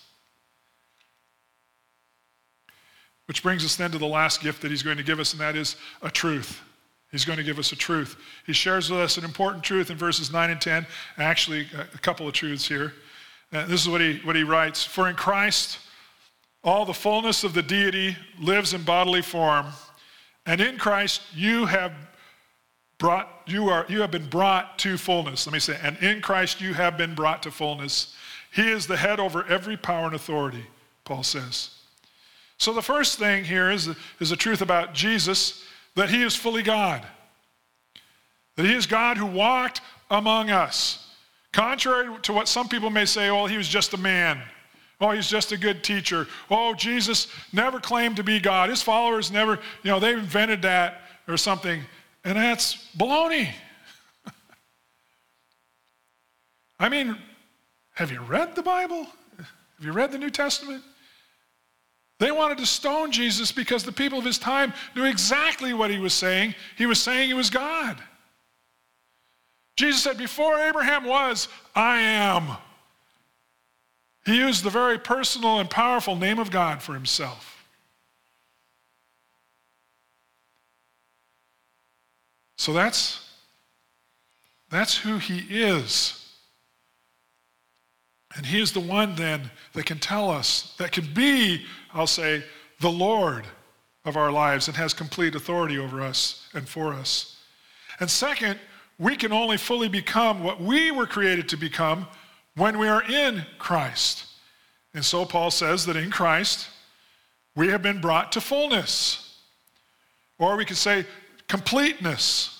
Which 3.25 3.43
brings 3.43 3.65
us 3.65 3.75
then 3.75 3.91
to 3.91 3.97
the 3.97 4.07
last 4.07 4.39
gift 4.39 4.61
that 4.61 4.71
he's 4.71 4.81
going 4.81 4.95
to 4.95 5.03
give 5.03 5.19
us, 5.19 5.33
and 5.33 5.41
that 5.41 5.57
is 5.57 5.75
a 6.01 6.09
truth. 6.09 6.61
He's 7.11 7.25
going 7.25 7.35
to 7.35 7.43
give 7.43 7.59
us 7.59 7.73
a 7.73 7.75
truth. 7.75 8.15
He 8.45 8.53
shares 8.53 8.89
with 8.89 9.01
us 9.01 9.17
an 9.17 9.25
important 9.25 9.61
truth 9.61 9.91
in 9.91 9.97
verses 9.97 10.31
9 10.31 10.49
and 10.49 10.61
10, 10.61 10.87
actually, 11.17 11.67
a 11.77 11.97
couple 11.97 12.25
of 12.29 12.33
truths 12.33 12.65
here. 12.65 12.93
Uh, 13.51 13.65
this 13.65 13.81
is 13.81 13.89
what 13.89 13.99
he, 13.99 14.19
what 14.19 14.37
he 14.37 14.43
writes 14.43 14.85
For 14.85 15.09
in 15.09 15.17
Christ, 15.17 15.79
all 16.63 16.85
the 16.85 16.93
fullness 16.93 17.43
of 17.43 17.53
the 17.53 17.61
deity 17.61 18.15
lives 18.39 18.73
in 18.73 18.83
bodily 18.83 19.21
form, 19.21 19.65
and 20.45 20.61
in 20.61 20.77
Christ 20.77 21.23
you 21.35 21.65
have 21.65 21.91
brought 22.99 23.41
you 23.47 23.69
are 23.69 23.85
you 23.89 24.01
have 24.01 24.11
been 24.11 24.29
brought 24.29 24.77
to 24.77 24.97
fullness 24.97 25.47
let 25.47 25.53
me 25.53 25.59
say 25.59 25.77
and 25.81 25.97
in 25.97 26.21
christ 26.21 26.61
you 26.61 26.73
have 26.73 26.97
been 26.97 27.15
brought 27.15 27.41
to 27.41 27.49
fullness 27.49 28.15
he 28.51 28.69
is 28.69 28.85
the 28.85 28.97
head 28.97 29.19
over 29.19 29.43
every 29.47 29.75
power 29.75 30.05
and 30.05 30.15
authority 30.15 30.65
paul 31.05 31.23
says 31.23 31.71
so 32.57 32.73
the 32.73 32.81
first 32.81 33.17
thing 33.17 33.45
here 33.45 33.71
is, 33.71 33.89
is 34.19 34.29
the 34.29 34.35
truth 34.35 34.61
about 34.61 34.93
jesus 34.93 35.63
that 35.95 36.09
he 36.09 36.21
is 36.21 36.35
fully 36.35 36.61
god 36.61 37.03
that 38.55 38.65
he 38.65 38.73
is 38.73 38.85
god 38.85 39.17
who 39.17 39.25
walked 39.25 39.81
among 40.11 40.51
us 40.51 41.09
Contrary 41.51 42.15
to 42.21 42.33
what 42.33 42.47
some 42.47 42.67
people 42.67 42.89
may 42.89 43.05
say, 43.05 43.29
oh, 43.29 43.47
he 43.47 43.57
was 43.57 43.67
just 43.67 43.93
a 43.93 43.97
man. 43.97 44.41
Oh, 45.01 45.11
he's 45.11 45.27
just 45.27 45.51
a 45.51 45.57
good 45.57 45.83
teacher. 45.83 46.27
Oh, 46.51 46.73
Jesus 46.73 47.27
never 47.53 47.79
claimed 47.79 48.17
to 48.17 48.23
be 48.23 48.39
God. 48.39 48.69
His 48.69 48.81
followers 48.81 49.31
never, 49.31 49.53
you 49.83 49.89
know, 49.89 49.99
they 49.99 50.13
invented 50.13 50.61
that 50.63 51.01
or 51.27 51.37
something. 51.37 51.81
And 52.23 52.37
that's 52.37 52.87
baloney. 52.97 53.49
I 56.79 56.89
mean, 56.89 57.17
have 57.95 58.11
you 58.11 58.21
read 58.21 58.55
the 58.55 58.63
Bible? 58.63 59.07
Have 59.37 59.85
you 59.85 59.91
read 59.91 60.11
the 60.11 60.17
New 60.17 60.29
Testament? 60.29 60.83
They 62.19 62.31
wanted 62.31 62.57
to 62.57 62.65
stone 62.65 63.11
Jesus 63.11 63.51
because 63.51 63.83
the 63.83 63.93
people 63.93 64.19
of 64.19 64.25
his 64.25 64.37
time 64.37 64.73
knew 64.95 65.05
exactly 65.05 65.73
what 65.73 65.89
he 65.89 65.99
was 65.99 66.13
saying. 66.13 66.53
He 66.77 66.85
was 66.85 67.01
saying 67.01 67.29
he 67.29 67.33
was 67.33 67.49
God. 67.49 67.97
Jesus 69.77 70.03
said, 70.03 70.17
Before 70.17 70.59
Abraham 70.59 71.05
was, 71.05 71.47
I 71.73 72.01
am. 72.01 72.57
He 74.25 74.35
used 74.35 74.65
the 74.65 74.69
very 74.69 74.99
personal 74.99 75.59
and 75.59 75.69
powerful 75.69 76.17
name 76.17 76.39
of 76.39 76.51
God 76.51 76.81
for 76.81 76.93
himself. 76.93 77.58
So 82.59 82.73
that's, 82.73 83.25
that's 84.69 84.97
who 84.97 85.17
he 85.17 85.45
is. 85.49 86.35
And 88.35 88.45
he 88.45 88.59
is 88.59 88.73
the 88.73 88.81
one 88.81 89.15
then 89.15 89.49
that 89.71 89.85
can 89.85 89.97
tell 89.97 90.29
us, 90.29 90.75
that 90.77 90.91
can 90.91 91.05
be, 91.13 91.65
I'll 91.93 92.05
say, 92.05 92.43
the 92.81 92.91
Lord 92.91 93.45
of 94.03 94.17
our 94.17 94.29
lives 94.29 94.67
and 94.67 94.75
has 94.75 94.93
complete 94.93 95.35
authority 95.35 95.77
over 95.77 96.01
us 96.01 96.49
and 96.53 96.67
for 96.67 96.93
us. 96.93 97.37
And 98.01 98.11
second, 98.11 98.59
we 98.97 99.15
can 99.15 99.31
only 99.31 99.55
fully 99.55 99.87
become 99.87 100.43
what 100.43 100.59
we 100.59 100.91
were 100.91 101.07
created 101.07 101.47
to 101.49 101.57
become 101.57 102.07
when 102.57 102.77
we 102.77 102.89
are 102.89 103.03
in 103.09 103.45
Christ. 103.57 104.25
And 104.93 105.05
so 105.05 105.23
Paul 105.23 105.49
says 105.49 105.85
that 105.85 105.95
in 105.95 106.11
Christ, 106.11 106.67
we 107.55 107.69
have 107.69 107.81
been 107.81 108.01
brought 108.01 108.33
to 108.33 108.41
fullness. 108.41 109.37
Or 110.37 110.57
we 110.57 110.65
could 110.65 110.75
say 110.75 111.05
completeness. 111.49 112.55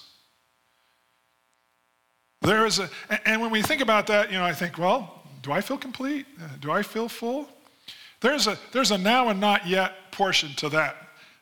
There 2.41 2.65
is 2.65 2.79
a, 2.79 2.89
and 3.25 3.41
when 3.41 3.51
we 3.51 3.61
think 3.61 3.81
about 3.81 4.07
that, 4.07 4.31
you 4.31 4.37
know, 4.37 4.43
I 4.43 4.53
think, 4.53 4.77
well, 4.77 5.23
do 5.41 5.53
I 5.53 5.61
feel 5.61 5.77
complete? 5.77 6.25
Do 6.59 6.71
I 6.71 6.83
feel 6.83 7.07
full? 7.07 7.47
There's 8.19 8.47
a, 8.47 8.57
there's 8.73 8.91
a 8.91 8.97
now 8.97 9.29
and 9.29 9.39
not 9.39 9.65
yet 9.65 10.11
portion 10.11 10.49
to 10.57 10.69
that, 10.69 10.97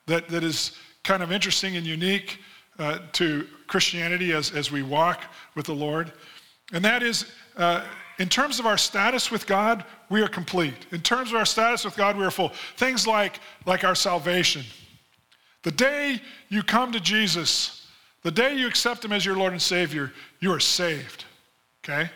that 0.05 0.27
that 0.29 0.43
is 0.43 0.77
kind 1.03 1.23
of 1.23 1.31
interesting 1.31 1.77
and 1.77 1.85
unique 1.85 2.39
uh, 2.77 2.99
to 3.13 3.47
Christianity 3.65 4.33
as, 4.33 4.51
as 4.51 4.71
we 4.71 4.83
walk 4.83 5.23
with 5.55 5.65
the 5.65 5.73
Lord. 5.73 6.11
And 6.73 6.85
that 6.85 7.01
is, 7.01 7.25
uh, 7.55 7.83
in 8.19 8.29
terms 8.29 8.59
of 8.59 8.65
our 8.65 8.77
status 8.77 9.31
with 9.31 9.47
God, 9.47 9.85
we 10.09 10.21
are 10.21 10.27
complete. 10.27 10.85
In 10.91 11.01
terms 11.01 11.29
of 11.29 11.37
our 11.37 11.45
status 11.45 11.85
with 11.85 11.95
God, 11.95 12.17
we 12.17 12.25
are 12.25 12.31
full. 12.31 12.51
Things 12.75 13.07
like, 13.07 13.39
like 13.65 13.83
our 13.83 13.95
salvation. 13.95 14.63
The 15.67 15.73
day 15.73 16.21
you 16.47 16.63
come 16.63 16.93
to 16.93 16.99
Jesus, 17.01 17.85
the 18.23 18.31
day 18.31 18.55
you 18.55 18.67
accept 18.67 19.03
Him 19.03 19.11
as 19.11 19.25
your 19.25 19.35
Lord 19.35 19.51
and 19.51 19.61
Savior, 19.61 20.13
you 20.39 20.53
are 20.53 20.61
saved. 20.61 21.25
Okay? 21.83 22.09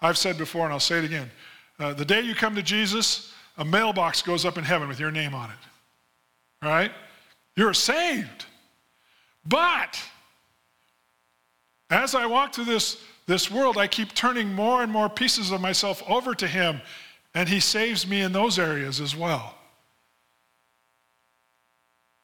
I've 0.00 0.16
said 0.16 0.38
before, 0.38 0.62
and 0.62 0.72
I'll 0.72 0.78
say 0.78 0.98
it 0.98 1.04
again. 1.04 1.28
Uh, 1.80 1.92
the 1.92 2.04
day 2.04 2.20
you 2.20 2.36
come 2.36 2.54
to 2.54 2.62
Jesus, 2.62 3.32
a 3.58 3.64
mailbox 3.64 4.22
goes 4.22 4.44
up 4.44 4.58
in 4.58 4.62
heaven 4.62 4.86
with 4.86 5.00
your 5.00 5.10
name 5.10 5.34
on 5.34 5.50
it. 5.50 5.56
All 6.62 6.68
right? 6.68 6.92
You're 7.56 7.74
saved. 7.74 8.46
But 9.44 10.00
as 11.90 12.14
I 12.14 12.26
walk 12.26 12.54
through 12.54 12.66
this, 12.66 13.02
this 13.26 13.50
world, 13.50 13.76
I 13.76 13.88
keep 13.88 14.14
turning 14.14 14.52
more 14.52 14.84
and 14.84 14.92
more 14.92 15.08
pieces 15.08 15.50
of 15.50 15.60
myself 15.60 16.00
over 16.08 16.32
to 16.36 16.46
Him, 16.46 16.80
and 17.34 17.48
He 17.48 17.58
saves 17.58 18.06
me 18.06 18.20
in 18.20 18.30
those 18.30 18.56
areas 18.56 19.00
as 19.00 19.16
well. 19.16 19.53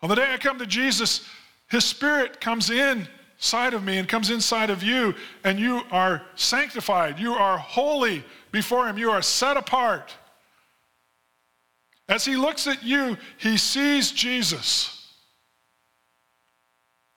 On 0.02 0.08
the 0.08 0.14
day 0.14 0.32
I 0.32 0.38
come 0.38 0.58
to 0.58 0.66
Jesus, 0.66 1.26
His 1.68 1.84
Spirit 1.84 2.40
comes 2.40 2.70
inside 2.70 3.74
of 3.74 3.84
me 3.84 3.98
and 3.98 4.08
comes 4.08 4.30
inside 4.30 4.70
of 4.70 4.82
you, 4.82 5.14
and 5.44 5.58
you 5.58 5.82
are 5.90 6.22
sanctified. 6.34 7.18
You 7.18 7.34
are 7.34 7.58
holy 7.58 8.24
before 8.50 8.88
Him. 8.88 8.96
You 8.96 9.10
are 9.10 9.22
set 9.22 9.56
apart. 9.56 10.14
As 12.08 12.24
He 12.24 12.36
looks 12.36 12.66
at 12.66 12.82
you, 12.82 13.16
He 13.36 13.56
sees 13.56 14.10
Jesus. 14.10 14.96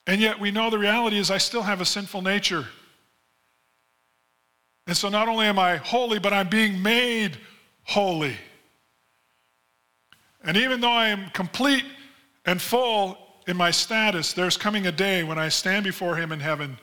And 0.06 0.19
yet 0.19 0.39
we 0.39 0.52
know 0.52 0.69
the 0.69 0.78
reality 0.78 1.17
is 1.17 1.32
I 1.32 1.38
still 1.38 1.63
have 1.63 1.80
a 1.80 1.86
sinful 1.86 2.22
nature. 2.22 2.67
And 4.86 4.98
so 4.98 5.08
not 5.08 5.30
only 5.30 5.46
am 5.46 5.58
I 5.58 5.78
holy, 5.78 6.19
but 6.19 6.34
I'm 6.34 6.50
being 6.50 6.82
made 6.82 7.38
holy. 7.84 8.36
And 10.43 10.58
even 10.58 10.82
though 10.82 10.91
I 10.91 11.08
am 11.08 11.30
complete 11.30 11.86
and 12.45 12.62
full 12.62 13.17
in 13.47 13.58
my 13.58 13.71
status, 13.71 14.34
there's 14.34 14.58
coming 14.58 14.88
a 14.88 14.91
day 14.91 15.23
when 15.23 15.38
I 15.38 15.49
stand 15.49 15.84
before 15.84 16.15
Him 16.15 16.32
in 16.32 16.39
heaven 16.39 16.77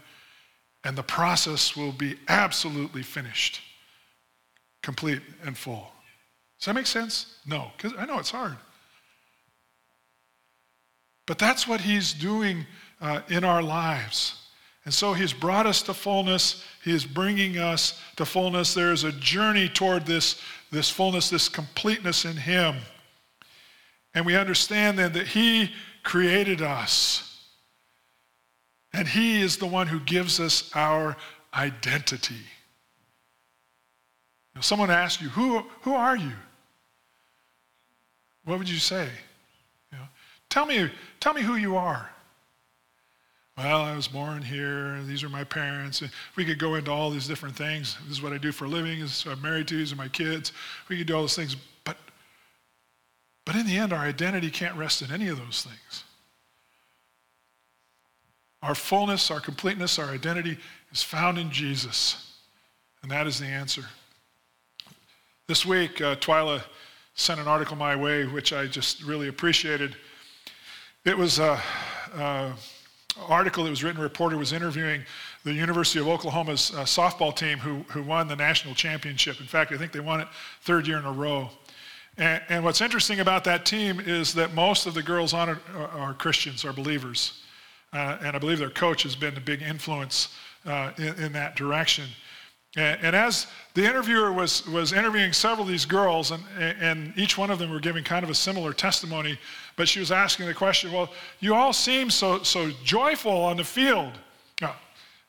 and 0.85 0.97
the 0.97 1.03
process 1.03 1.77
will 1.77 1.93
be 1.93 2.17
absolutely 2.29 3.03
finished, 3.03 3.61
complete 4.83 5.21
and 5.45 5.57
full. 5.57 5.89
Does 6.59 6.67
that 6.67 6.75
make 6.75 6.87
sense? 6.87 7.37
No, 7.47 7.71
because 7.77 7.99
I 7.99 8.07
know 8.07 8.19
it's 8.19 8.31
hard. 8.31 8.57
But 11.27 11.39
that's 11.39 11.69
what 11.69 11.81
He's 11.81 12.13
doing 12.13 12.67
uh, 13.01 13.21
in 13.29 13.45
our 13.45 13.63
lives. 13.63 14.41
And 14.85 14.95
so 14.95 15.13
he's 15.13 15.33
brought 15.33 15.67
us 15.67 15.83
to 15.83 15.95
fullness. 15.95 16.65
He 16.83 16.93
is 16.93 17.05
bringing 17.05 17.59
us 17.59 18.01
to 18.17 18.25
fullness. 18.25 18.73
There 18.73 18.93
is 18.93 19.05
a 19.05 19.13
journey 19.13 19.69
toward 19.69 20.07
this, 20.07 20.41
this 20.71 20.89
fullness, 20.89 21.29
this 21.29 21.49
completeness 21.49 22.25
in 22.25 22.37
him. 22.37 22.77
And 24.15 24.27
we 24.27 24.37
understand 24.37 24.99
then 24.99 25.13
that 25.13 25.29
he 25.29 25.73
created 26.03 26.63
us. 26.63 27.27
And 28.93 29.07
he 29.07 29.41
is 29.41 29.57
the 29.57 29.67
one 29.67 29.87
who 29.87 30.01
gives 30.01 30.41
us 30.41 30.71
our 30.75 31.17
identity. 31.55 32.43
If 34.57 34.65
someone 34.65 34.91
asks 34.91 35.23
you, 35.23 35.29
who, 35.29 35.65
who 35.83 35.95
are 35.95 36.17
you? 36.17 36.33
What 38.45 38.59
would 38.59 38.69
you 38.69 38.79
say? 38.79 39.09
You 39.93 39.99
know, 39.99 40.05
tell, 40.49 40.67
me, 40.67 40.91
tell 41.21 41.35
me 41.35 41.43
who 41.43 41.55
you 41.55 41.77
are. 41.77 42.11
Well, 43.57 43.83
I 43.83 43.95
was 43.95 44.09
born 44.09 44.43
here. 44.43 45.01
These 45.03 45.23
are 45.23 45.29
my 45.29 45.45
parents. 45.45 46.03
We 46.35 46.45
could 46.45 46.59
go 46.59 46.77
into 46.77 46.91
all 46.91 47.11
these 47.11 47.29
different 47.29 47.55
things. 47.55 47.99
This 48.09 48.17
is 48.17 48.23
what 48.23 48.33
I 48.33 48.39
do 48.39 48.53
for 48.53 48.65
a 48.65 48.69
living. 48.69 49.01
This 49.01 49.21
is 49.21 49.27
what 49.27 49.37
I'm 49.37 49.43
married 49.43 49.69
to. 49.69 49.77
These 49.77 49.93
are 49.93 49.97
my 49.97 50.09
kids. 50.09 50.53
We 50.89 50.97
could 50.97 51.07
do 51.07 51.15
all 51.15 51.23
those 51.23 51.37
things. 51.37 51.57
But, 51.85 51.99
but 53.51 53.59
in 53.59 53.67
the 53.67 53.79
end, 53.79 53.93
our 53.93 54.05
identity 54.05 54.49
can't 54.49 54.77
rest 54.77 55.03
in 55.03 55.11
any 55.11 55.27
of 55.27 55.37
those 55.37 55.65
things. 55.65 56.05
Our 58.63 58.77
fullness, 58.77 59.29
our 59.29 59.41
completeness, 59.41 59.99
our 59.99 60.07
identity 60.07 60.57
is 60.93 61.03
found 61.03 61.37
in 61.37 61.51
Jesus. 61.51 62.37
And 63.03 63.11
that 63.11 63.27
is 63.27 63.41
the 63.41 63.47
answer. 63.47 63.83
This 65.49 65.67
week, 65.67 66.01
uh, 66.01 66.15
Twyla 66.15 66.63
sent 67.15 67.41
an 67.41 67.49
article 67.49 67.75
my 67.75 67.97
way, 67.97 68.25
which 68.25 68.53
I 68.53 68.69
just 68.69 69.03
really 69.03 69.27
appreciated. 69.27 69.97
It 71.05 71.19
was. 71.19 71.41
Uh, 71.41 71.61
uh, 72.15 72.53
article 73.29 73.65
that 73.65 73.71
was 73.71 73.83
written, 73.83 74.01
a 74.01 74.05
reporter 74.05 74.37
was 74.37 74.53
interviewing 74.53 75.03
the 75.43 75.53
University 75.53 75.99
of 75.99 76.07
Oklahoma's 76.07 76.71
uh, 76.71 76.85
softball 76.85 77.35
team 77.35 77.59
who, 77.59 77.85
who 77.89 78.03
won 78.03 78.29
the 78.29 78.37
national 78.37 78.75
championship. 78.75 79.41
In 79.41 79.47
fact, 79.47 79.73
I 79.73 79.77
think 79.77 79.91
they 79.91 80.01
won 80.01 80.21
it 80.21 80.29
third 80.63 80.87
year 80.87 80.99
in 80.99 81.05
a 81.05 81.13
row. 81.13 81.51
And, 82.21 82.43
and 82.51 82.65
what's 82.65 82.83
interesting 82.83 83.21
about 83.21 83.45
that 83.45 83.65
team 83.65 83.99
is 83.99 84.35
that 84.35 84.53
most 84.53 84.87
of 84.87 84.93
the 84.93 85.03
girls 85.03 85.33
on 85.33 85.49
it 85.49 85.59
are, 85.75 85.89
are 85.89 86.15
Christians, 86.15 86.67
are 86.67 86.73
believers. 86.73 87.43
Uh, 87.95 88.19
and 88.23 88.37
I 88.37 88.39
believe 88.39 88.59
their 88.59 88.71
coach 88.71 89.03
has 89.05 89.17
been 89.17 89.37
a 89.37 89.41
big 89.41 89.63
influence 89.63 90.37
uh, 90.67 90.93
in, 90.99 91.15
in 91.15 91.33
that 91.33 91.57
direction. 91.57 92.05
And, 92.77 93.01
and, 93.03 93.17
as 93.17 93.47
the 93.75 93.85
interviewer 93.85 94.33
was, 94.33 94.69
was 94.69 94.93
interviewing 94.93 95.33
several 95.33 95.63
of 95.63 95.69
these 95.69 95.87
girls, 95.87 96.31
and, 96.31 96.45
and 96.59 97.13
each 97.17 97.37
one 97.39 97.51
of 97.51 97.59
them 97.59 97.71
were 97.71 97.81
giving 97.81 98.05
kind 98.05 98.23
of 98.23 98.31
a 98.31 98.35
similar 98.35 98.73
testimony, 98.73 99.39
but 99.75 99.89
she 99.89 99.99
was 99.99 100.13
asking 100.13 100.47
the 100.47 100.55
question, 100.55 100.93
well, 100.93 101.11
you 101.41 101.55
all 101.55 101.73
seem 101.73 102.11
so, 102.11 102.43
so 102.43 102.71
joyful 102.85 103.33
on 103.33 103.57
the 103.57 103.65
field. 103.65 104.13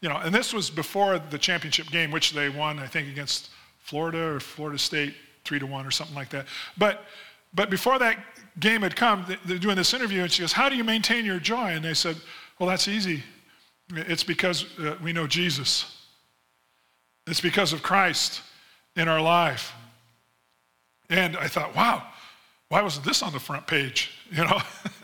you 0.01 0.10
know, 0.10 0.17
and 0.17 0.36
this 0.36 0.54
was 0.54 0.69
before 0.69 1.17
the 1.17 1.38
championship 1.38 1.88
game, 1.88 2.12
which 2.12 2.34
they 2.34 2.49
won, 2.49 2.77
I 2.80 2.86
think, 2.86 3.08
against 3.08 3.49
Florida 3.80 4.19
or 4.19 4.39
Florida 4.39 4.77
State, 4.77 5.15
three 5.45 5.60
to 5.60 5.65
one 5.65 5.86
or 5.86 5.91
something 5.91 6.15
like 6.15 6.30
that. 6.30 6.45
But, 6.77 7.06
but 7.54 7.69
before 7.69 7.99
that 7.99 8.17
game 8.60 8.82
had 8.82 8.95
come, 8.95 9.25
they're 9.45 9.58
doing 9.58 9.75
this 9.75 9.93
interview, 9.93 10.21
and 10.23 10.32
she 10.32 10.41
goes, 10.41 10.54
how 10.54 10.69
do 10.69 10.75
you 10.75 10.84
maintain 10.84 11.25
your 11.25 11.39
joy? 11.39 11.71
And 11.71 11.84
they 11.84 11.93
said, 11.93 12.17
well, 12.60 12.69
that's 12.69 12.88
easy. 12.88 13.23
It's 13.95 14.23
because 14.23 14.65
uh, 14.80 14.95
we 15.01 15.13
know 15.13 15.27
Jesus. 15.27 15.97
It's 17.27 17.41
because 17.41 17.73
of 17.73 17.84
Christ 17.84 18.41
in 18.95 19.08
our 19.08 19.21
life. 19.21 19.73
And 21.10 21.36
I 21.38 21.47
thought, 21.47 21.75
wow, 21.75 22.04
why 22.69 22.82
wasn't 22.82 23.06
this 23.06 23.21
on 23.21 23.34
the 23.34 23.39
front 23.39 23.67
page? 23.67 24.12
You 24.32 24.45
know? 24.45 24.62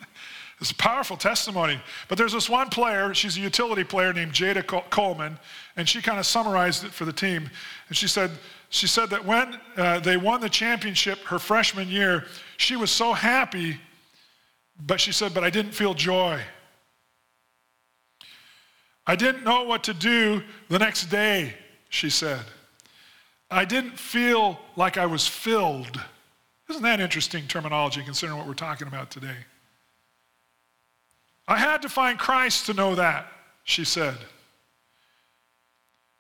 it's 0.61 0.71
a 0.71 0.75
powerful 0.75 1.17
testimony. 1.17 1.81
But 2.07 2.17
there's 2.17 2.31
this 2.31 2.49
one 2.49 2.69
player, 2.69 3.13
she's 3.13 3.35
a 3.35 3.41
utility 3.41 3.83
player 3.83 4.13
named 4.13 4.31
Jayda 4.31 4.65
Coleman, 4.89 5.37
and 5.75 5.89
she 5.89 6.01
kind 6.01 6.17
of 6.17 6.25
summarized 6.25 6.85
it 6.85 6.91
for 6.91 7.03
the 7.03 7.11
team. 7.11 7.49
And 7.89 7.97
she 7.97 8.07
said, 8.07 8.31
she 8.69 8.87
said 8.87 9.09
that 9.09 9.25
when 9.25 9.59
uh, 9.77 9.99
they 9.99 10.17
won 10.17 10.41
the 10.41 10.49
championship 10.49 11.19
her 11.25 11.39
freshman 11.39 11.87
year, 11.87 12.25
she 12.57 12.75
was 12.75 12.91
so 12.91 13.13
happy, 13.13 13.77
but 14.85 14.99
she 14.99 15.11
said, 15.11 15.33
but 15.33 15.43
I 15.43 15.49
didn't 15.49 15.71
feel 15.71 15.93
joy. 15.93 16.41
I 19.05 19.15
didn't 19.15 19.45
know 19.45 19.63
what 19.63 19.83
to 19.85 19.93
do 19.93 20.43
the 20.67 20.79
next 20.79 21.05
day 21.05 21.53
she 21.89 22.09
said. 22.09 22.41
I 23.49 23.63
didn't 23.63 23.97
feel 23.97 24.59
like 24.75 24.97
I 24.97 25.05
was 25.05 25.25
filled. 25.25 26.01
Isn't 26.69 26.83
that 26.83 26.99
interesting 26.99 27.47
terminology 27.47 28.03
considering 28.03 28.37
what 28.37 28.45
we're 28.45 28.53
talking 28.53 28.87
about 28.87 29.09
today? 29.09 29.37
I 31.47 31.57
had 31.57 31.81
to 31.83 31.89
find 31.89 32.19
Christ 32.19 32.65
to 32.65 32.73
know 32.73 32.95
that, 32.95 33.27
she 33.63 33.85
said. 33.85 34.17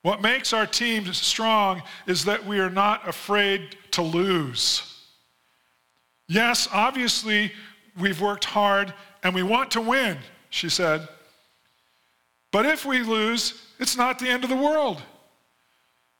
What 0.01 0.21
makes 0.21 0.53
our 0.53 0.65
team 0.65 1.11
strong 1.13 1.81
is 2.05 2.25
that 2.25 2.45
we 2.45 2.59
are 2.59 2.69
not 2.69 3.07
afraid 3.07 3.75
to 3.91 4.01
lose. 4.01 4.93
Yes, 6.27 6.67
obviously, 6.71 7.51
we've 7.99 8.21
worked 8.21 8.45
hard 8.45 8.93
and 9.23 9.33
we 9.33 9.43
want 9.43 9.71
to 9.71 9.81
win, 9.81 10.17
she 10.49 10.69
said. 10.69 11.07
But 12.51 12.65
if 12.65 12.85
we 12.85 13.01
lose, 13.03 13.61
it's 13.79 13.97
not 13.97 14.19
the 14.19 14.29
end 14.29 14.43
of 14.43 14.49
the 14.49 14.55
world 14.55 15.01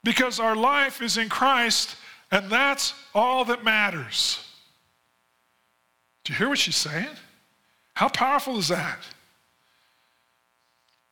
because 0.04 0.40
our 0.40 0.56
life 0.56 1.02
is 1.02 1.18
in 1.18 1.28
Christ, 1.28 1.96
and 2.32 2.50
that's 2.50 2.94
all 3.14 3.44
that 3.46 3.64
matters. 3.64 4.44
Do 6.24 6.34
you 6.34 6.40
hear 6.40 6.50
what 6.50 6.60
she's 6.60 6.76
saying? 6.76 7.16
How 7.94 8.10
powerful 8.10 8.58
is 8.58 8.68
that? 8.70 9.00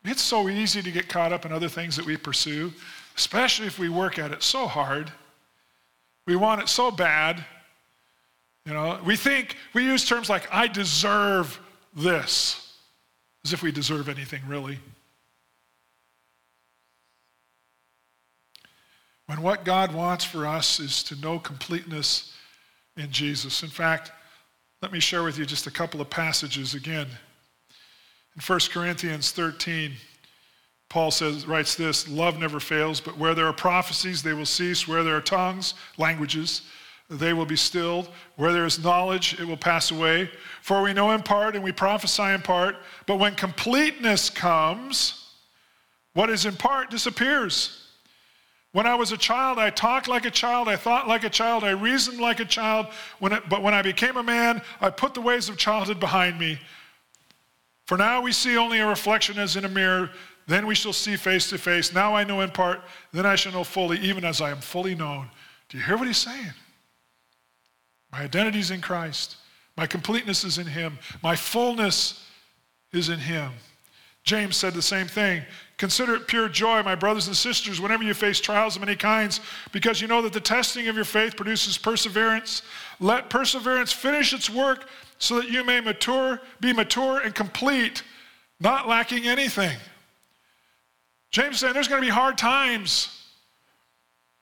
It's 0.07 0.21
so 0.21 0.49
easy 0.49 0.81
to 0.81 0.91
get 0.91 1.09
caught 1.09 1.33
up 1.33 1.45
in 1.45 1.51
other 1.51 1.69
things 1.69 1.95
that 1.95 2.05
we 2.05 2.17
pursue, 2.17 2.73
especially 3.17 3.67
if 3.67 3.79
we 3.79 3.89
work 3.89 4.19
at 4.19 4.31
it 4.31 4.43
so 4.43 4.67
hard. 4.67 5.11
We 6.27 6.35
want 6.35 6.61
it 6.61 6.69
so 6.69 6.91
bad. 6.91 7.43
You 8.65 8.73
know, 8.73 8.99
we 9.05 9.15
think, 9.15 9.57
we 9.73 9.83
use 9.83 10.07
terms 10.07 10.29
like, 10.29 10.47
I 10.51 10.67
deserve 10.67 11.59
this, 11.95 12.77
as 13.43 13.53
if 13.53 13.61
we 13.61 13.71
deserve 13.71 14.09
anything 14.09 14.41
really. 14.47 14.79
When 19.27 19.41
what 19.41 19.65
God 19.65 19.93
wants 19.93 20.23
for 20.23 20.45
us 20.45 20.79
is 20.79 21.03
to 21.03 21.15
know 21.15 21.39
completeness 21.39 22.33
in 22.97 23.11
Jesus. 23.11 23.63
In 23.63 23.69
fact, 23.69 24.11
let 24.81 24.91
me 24.91 24.99
share 24.99 25.23
with 25.23 25.37
you 25.37 25.45
just 25.45 25.67
a 25.67 25.71
couple 25.71 25.99
of 25.99 26.09
passages 26.09 26.75
again. 26.75 27.07
In 28.35 28.41
1 28.41 28.59
Corinthians 28.71 29.31
13, 29.31 29.93
Paul 30.89 31.11
says, 31.11 31.47
writes 31.47 31.75
this 31.75 32.07
Love 32.07 32.37
never 32.37 32.59
fails, 32.59 32.99
but 32.99 33.17
where 33.17 33.33
there 33.33 33.47
are 33.47 33.53
prophecies, 33.53 34.21
they 34.21 34.33
will 34.33 34.45
cease. 34.45 34.87
Where 34.87 35.03
there 35.03 35.15
are 35.15 35.21
tongues, 35.21 35.73
languages, 35.97 36.63
they 37.09 37.33
will 37.33 37.45
be 37.45 37.55
stilled. 37.55 38.09
Where 38.35 38.51
there 38.51 38.65
is 38.65 38.83
knowledge, 38.83 39.39
it 39.39 39.47
will 39.47 39.57
pass 39.57 39.91
away. 39.91 40.29
For 40.61 40.81
we 40.81 40.93
know 40.93 41.11
in 41.11 41.21
part 41.21 41.55
and 41.55 41.63
we 41.63 41.71
prophesy 41.71 42.23
in 42.23 42.41
part, 42.41 42.77
but 43.05 43.17
when 43.17 43.35
completeness 43.35 44.29
comes, 44.29 45.31
what 46.13 46.29
is 46.29 46.45
in 46.45 46.55
part 46.55 46.89
disappears. 46.89 47.81
When 48.71 48.85
I 48.85 48.95
was 48.95 49.13
a 49.13 49.17
child, 49.17 49.57
I 49.57 49.69
talked 49.69 50.09
like 50.09 50.25
a 50.25 50.31
child, 50.31 50.67
I 50.67 50.75
thought 50.75 51.07
like 51.07 51.23
a 51.23 51.29
child, 51.29 51.63
I 51.63 51.69
reasoned 51.69 52.19
like 52.19 52.41
a 52.41 52.45
child. 52.45 52.87
When 53.19 53.31
it, 53.31 53.43
but 53.47 53.63
when 53.63 53.73
I 53.73 53.81
became 53.81 54.17
a 54.17 54.23
man, 54.23 54.61
I 54.81 54.89
put 54.89 55.13
the 55.13 55.21
ways 55.21 55.47
of 55.47 55.55
childhood 55.55 55.99
behind 55.99 56.37
me. 56.37 56.59
For 57.85 57.97
now 57.97 58.21
we 58.21 58.31
see 58.31 58.57
only 58.57 58.79
a 58.79 58.87
reflection 58.87 59.37
as 59.37 59.55
in 59.55 59.65
a 59.65 59.69
mirror. 59.69 60.09
Then 60.47 60.67
we 60.67 60.75
shall 60.75 60.93
see 60.93 61.15
face 61.15 61.49
to 61.49 61.57
face. 61.57 61.93
Now 61.93 62.15
I 62.15 62.23
know 62.23 62.41
in 62.41 62.51
part, 62.51 62.81
then 63.11 63.25
I 63.25 63.35
shall 63.35 63.51
know 63.51 63.63
fully, 63.63 63.99
even 63.99 64.23
as 64.25 64.41
I 64.41 64.51
am 64.51 64.59
fully 64.59 64.95
known. 64.95 65.29
Do 65.69 65.77
you 65.77 65.83
hear 65.83 65.97
what 65.97 66.07
he's 66.07 66.17
saying? 66.17 66.53
My 68.11 68.21
identity 68.21 68.59
is 68.59 68.71
in 68.71 68.81
Christ. 68.81 69.37
My 69.75 69.87
completeness 69.87 70.43
is 70.43 70.57
in 70.57 70.67
him. 70.67 70.99
My 71.21 71.35
fullness 71.35 72.25
is 72.93 73.09
in 73.09 73.19
him. 73.19 73.51
James 74.23 74.55
said 74.57 74.73
the 74.73 74.81
same 74.81 75.07
thing. 75.07 75.43
Consider 75.77 76.15
it 76.15 76.27
pure 76.27 76.49
joy, 76.49 76.81
my 76.81 76.95
brothers 76.95 77.27
and 77.27 77.35
sisters, 77.35 77.81
whenever 77.81 78.03
you 78.03 78.13
face 78.13 78.39
trials 78.39 78.75
of 78.75 78.81
many 78.81 78.95
kinds, 78.95 79.41
because 79.71 80.01
you 80.01 80.07
know 80.07 80.21
that 80.21 80.33
the 80.33 80.39
testing 80.39 80.87
of 80.87 80.95
your 80.95 81.05
faith 81.05 81.35
produces 81.35 81.77
perseverance. 81.77 82.63
Let 82.99 83.29
perseverance 83.29 83.91
finish 83.91 84.33
its 84.33 84.49
work 84.49 84.87
so 85.17 85.39
that 85.39 85.49
you 85.49 85.63
may 85.63 85.81
mature, 85.81 86.41
be 86.59 86.73
mature 86.73 87.19
and 87.21 87.33
complete, 87.33 88.03
not 88.59 88.87
lacking 88.87 89.25
anything. 89.25 89.77
James 91.31 91.59
saying 91.59 91.73
there's 91.73 91.87
going 91.87 92.01
to 92.01 92.05
be 92.05 92.11
hard 92.11 92.37
times. 92.37 93.23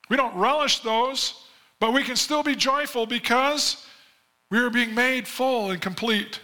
We 0.09 0.17
don't 0.17 0.35
relish 0.35 0.79
those, 0.79 1.45
but 1.79 1.93
we 1.93 2.03
can 2.03 2.15
still 2.15 2.43
be 2.43 2.55
joyful 2.55 3.05
because 3.05 3.85
we 4.49 4.59
are 4.59 4.69
being 4.69 4.93
made 4.93 5.27
full 5.27 5.71
and 5.71 5.81
complete. 5.81 6.39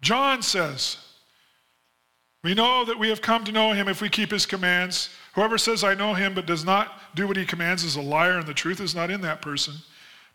John 0.00 0.42
says, 0.42 0.96
we 2.42 2.54
know 2.54 2.84
that 2.86 2.98
we 2.98 3.10
have 3.10 3.20
come 3.20 3.44
to 3.44 3.52
know 3.52 3.72
him 3.72 3.86
if 3.86 4.00
we 4.00 4.08
keep 4.08 4.30
his 4.30 4.46
commands. 4.46 5.10
Whoever 5.34 5.58
says, 5.58 5.84
I 5.84 5.94
know 5.94 6.14
him, 6.14 6.34
but 6.34 6.46
does 6.46 6.64
not 6.64 6.98
do 7.14 7.28
what 7.28 7.36
he 7.36 7.44
commands 7.44 7.84
is 7.84 7.96
a 7.96 8.00
liar, 8.00 8.38
and 8.38 8.46
the 8.46 8.54
truth 8.54 8.80
is 8.80 8.94
not 8.94 9.10
in 9.10 9.20
that 9.20 9.42
person. 9.42 9.74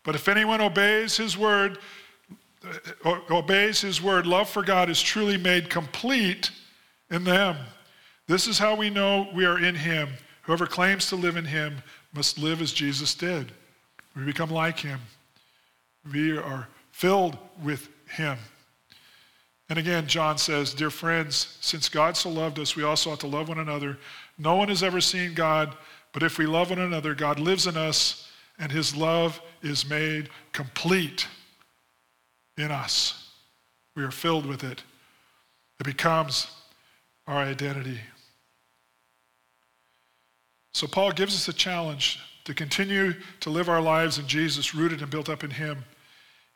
But 0.06 0.14
if 0.14 0.28
anyone 0.28 0.60
obeys 0.60 1.16
his 1.16 1.36
word, 1.36 1.78
uh, 3.04 3.18
obeys 3.28 3.80
his 3.80 4.00
word, 4.00 4.24
love 4.24 4.48
for 4.48 4.62
God 4.62 4.88
is 4.88 5.02
truly 5.02 5.36
made 5.36 5.68
complete 5.68 6.52
in 7.10 7.24
them. 7.24 7.56
This 8.28 8.46
is 8.46 8.56
how 8.56 8.76
we 8.76 8.88
know 8.88 9.28
we 9.34 9.44
are 9.44 9.58
in 9.58 9.74
him. 9.74 10.10
Whoever 10.42 10.68
claims 10.68 11.08
to 11.08 11.16
live 11.16 11.36
in 11.36 11.44
him 11.44 11.82
must 12.14 12.38
live 12.38 12.62
as 12.62 12.72
Jesus 12.72 13.16
did. 13.16 13.50
We 14.14 14.22
become 14.22 14.48
like 14.48 14.78
him. 14.78 15.00
We 16.12 16.38
are 16.38 16.68
filled 16.92 17.36
with 17.60 17.88
him. 18.08 18.38
And 19.68 19.76
again, 19.76 20.06
John 20.06 20.38
says, 20.38 20.72
Dear 20.72 20.90
friends, 20.90 21.58
since 21.60 21.88
God 21.88 22.16
so 22.16 22.30
loved 22.30 22.60
us, 22.60 22.76
we 22.76 22.84
also 22.84 23.10
ought 23.10 23.20
to 23.20 23.26
love 23.26 23.48
one 23.48 23.58
another. 23.58 23.98
No 24.38 24.54
one 24.54 24.68
has 24.68 24.84
ever 24.84 25.00
seen 25.00 25.34
God, 25.34 25.76
but 26.12 26.22
if 26.22 26.38
we 26.38 26.46
love 26.46 26.70
one 26.70 26.78
another, 26.78 27.12
God 27.16 27.40
lives 27.40 27.66
in 27.66 27.76
us, 27.76 28.25
and 28.58 28.72
his 28.72 28.96
love 28.96 29.40
is 29.62 29.88
made 29.88 30.28
complete 30.52 31.26
in 32.56 32.70
us. 32.70 33.30
We 33.94 34.02
are 34.02 34.10
filled 34.10 34.46
with 34.46 34.64
it. 34.64 34.82
It 35.80 35.84
becomes 35.84 36.50
our 37.26 37.38
identity. 37.38 38.00
So, 40.72 40.86
Paul 40.86 41.12
gives 41.12 41.34
us 41.34 41.48
a 41.48 41.52
challenge 41.52 42.20
to 42.44 42.54
continue 42.54 43.14
to 43.40 43.50
live 43.50 43.68
our 43.68 43.80
lives 43.80 44.18
in 44.18 44.26
Jesus, 44.26 44.74
rooted 44.74 45.02
and 45.02 45.10
built 45.10 45.28
up 45.28 45.42
in 45.42 45.50
him. 45.50 45.84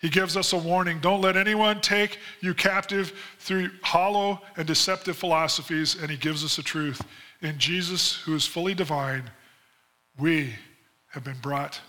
He 0.01 0.09
gives 0.09 0.37
us 0.37 0.53
a 0.53 0.59
warning 0.59 0.99
don't 1.01 1.21
let 1.21 1.37
anyone 1.37 1.81
take 1.81 2.19
you 2.41 2.55
captive 2.55 3.13
through 3.39 3.71
hollow 3.83 4.41
and 4.57 4.67
deceptive 4.67 5.17
philosophies, 5.17 6.01
and 6.01 6.11
he 6.11 6.17
gives 6.17 6.45
us 6.45 6.57
the 6.57 6.63
truth. 6.63 7.03
In 7.43 7.59
Jesus, 7.59 8.17
who 8.23 8.35
is 8.35 8.47
fully 8.47 8.75
divine, 8.75 9.31
we 10.19 10.55
have 11.09 11.25
been 11.25 11.39
brought 11.43 11.81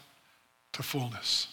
to 0.74 0.84
fullness. 0.84 1.48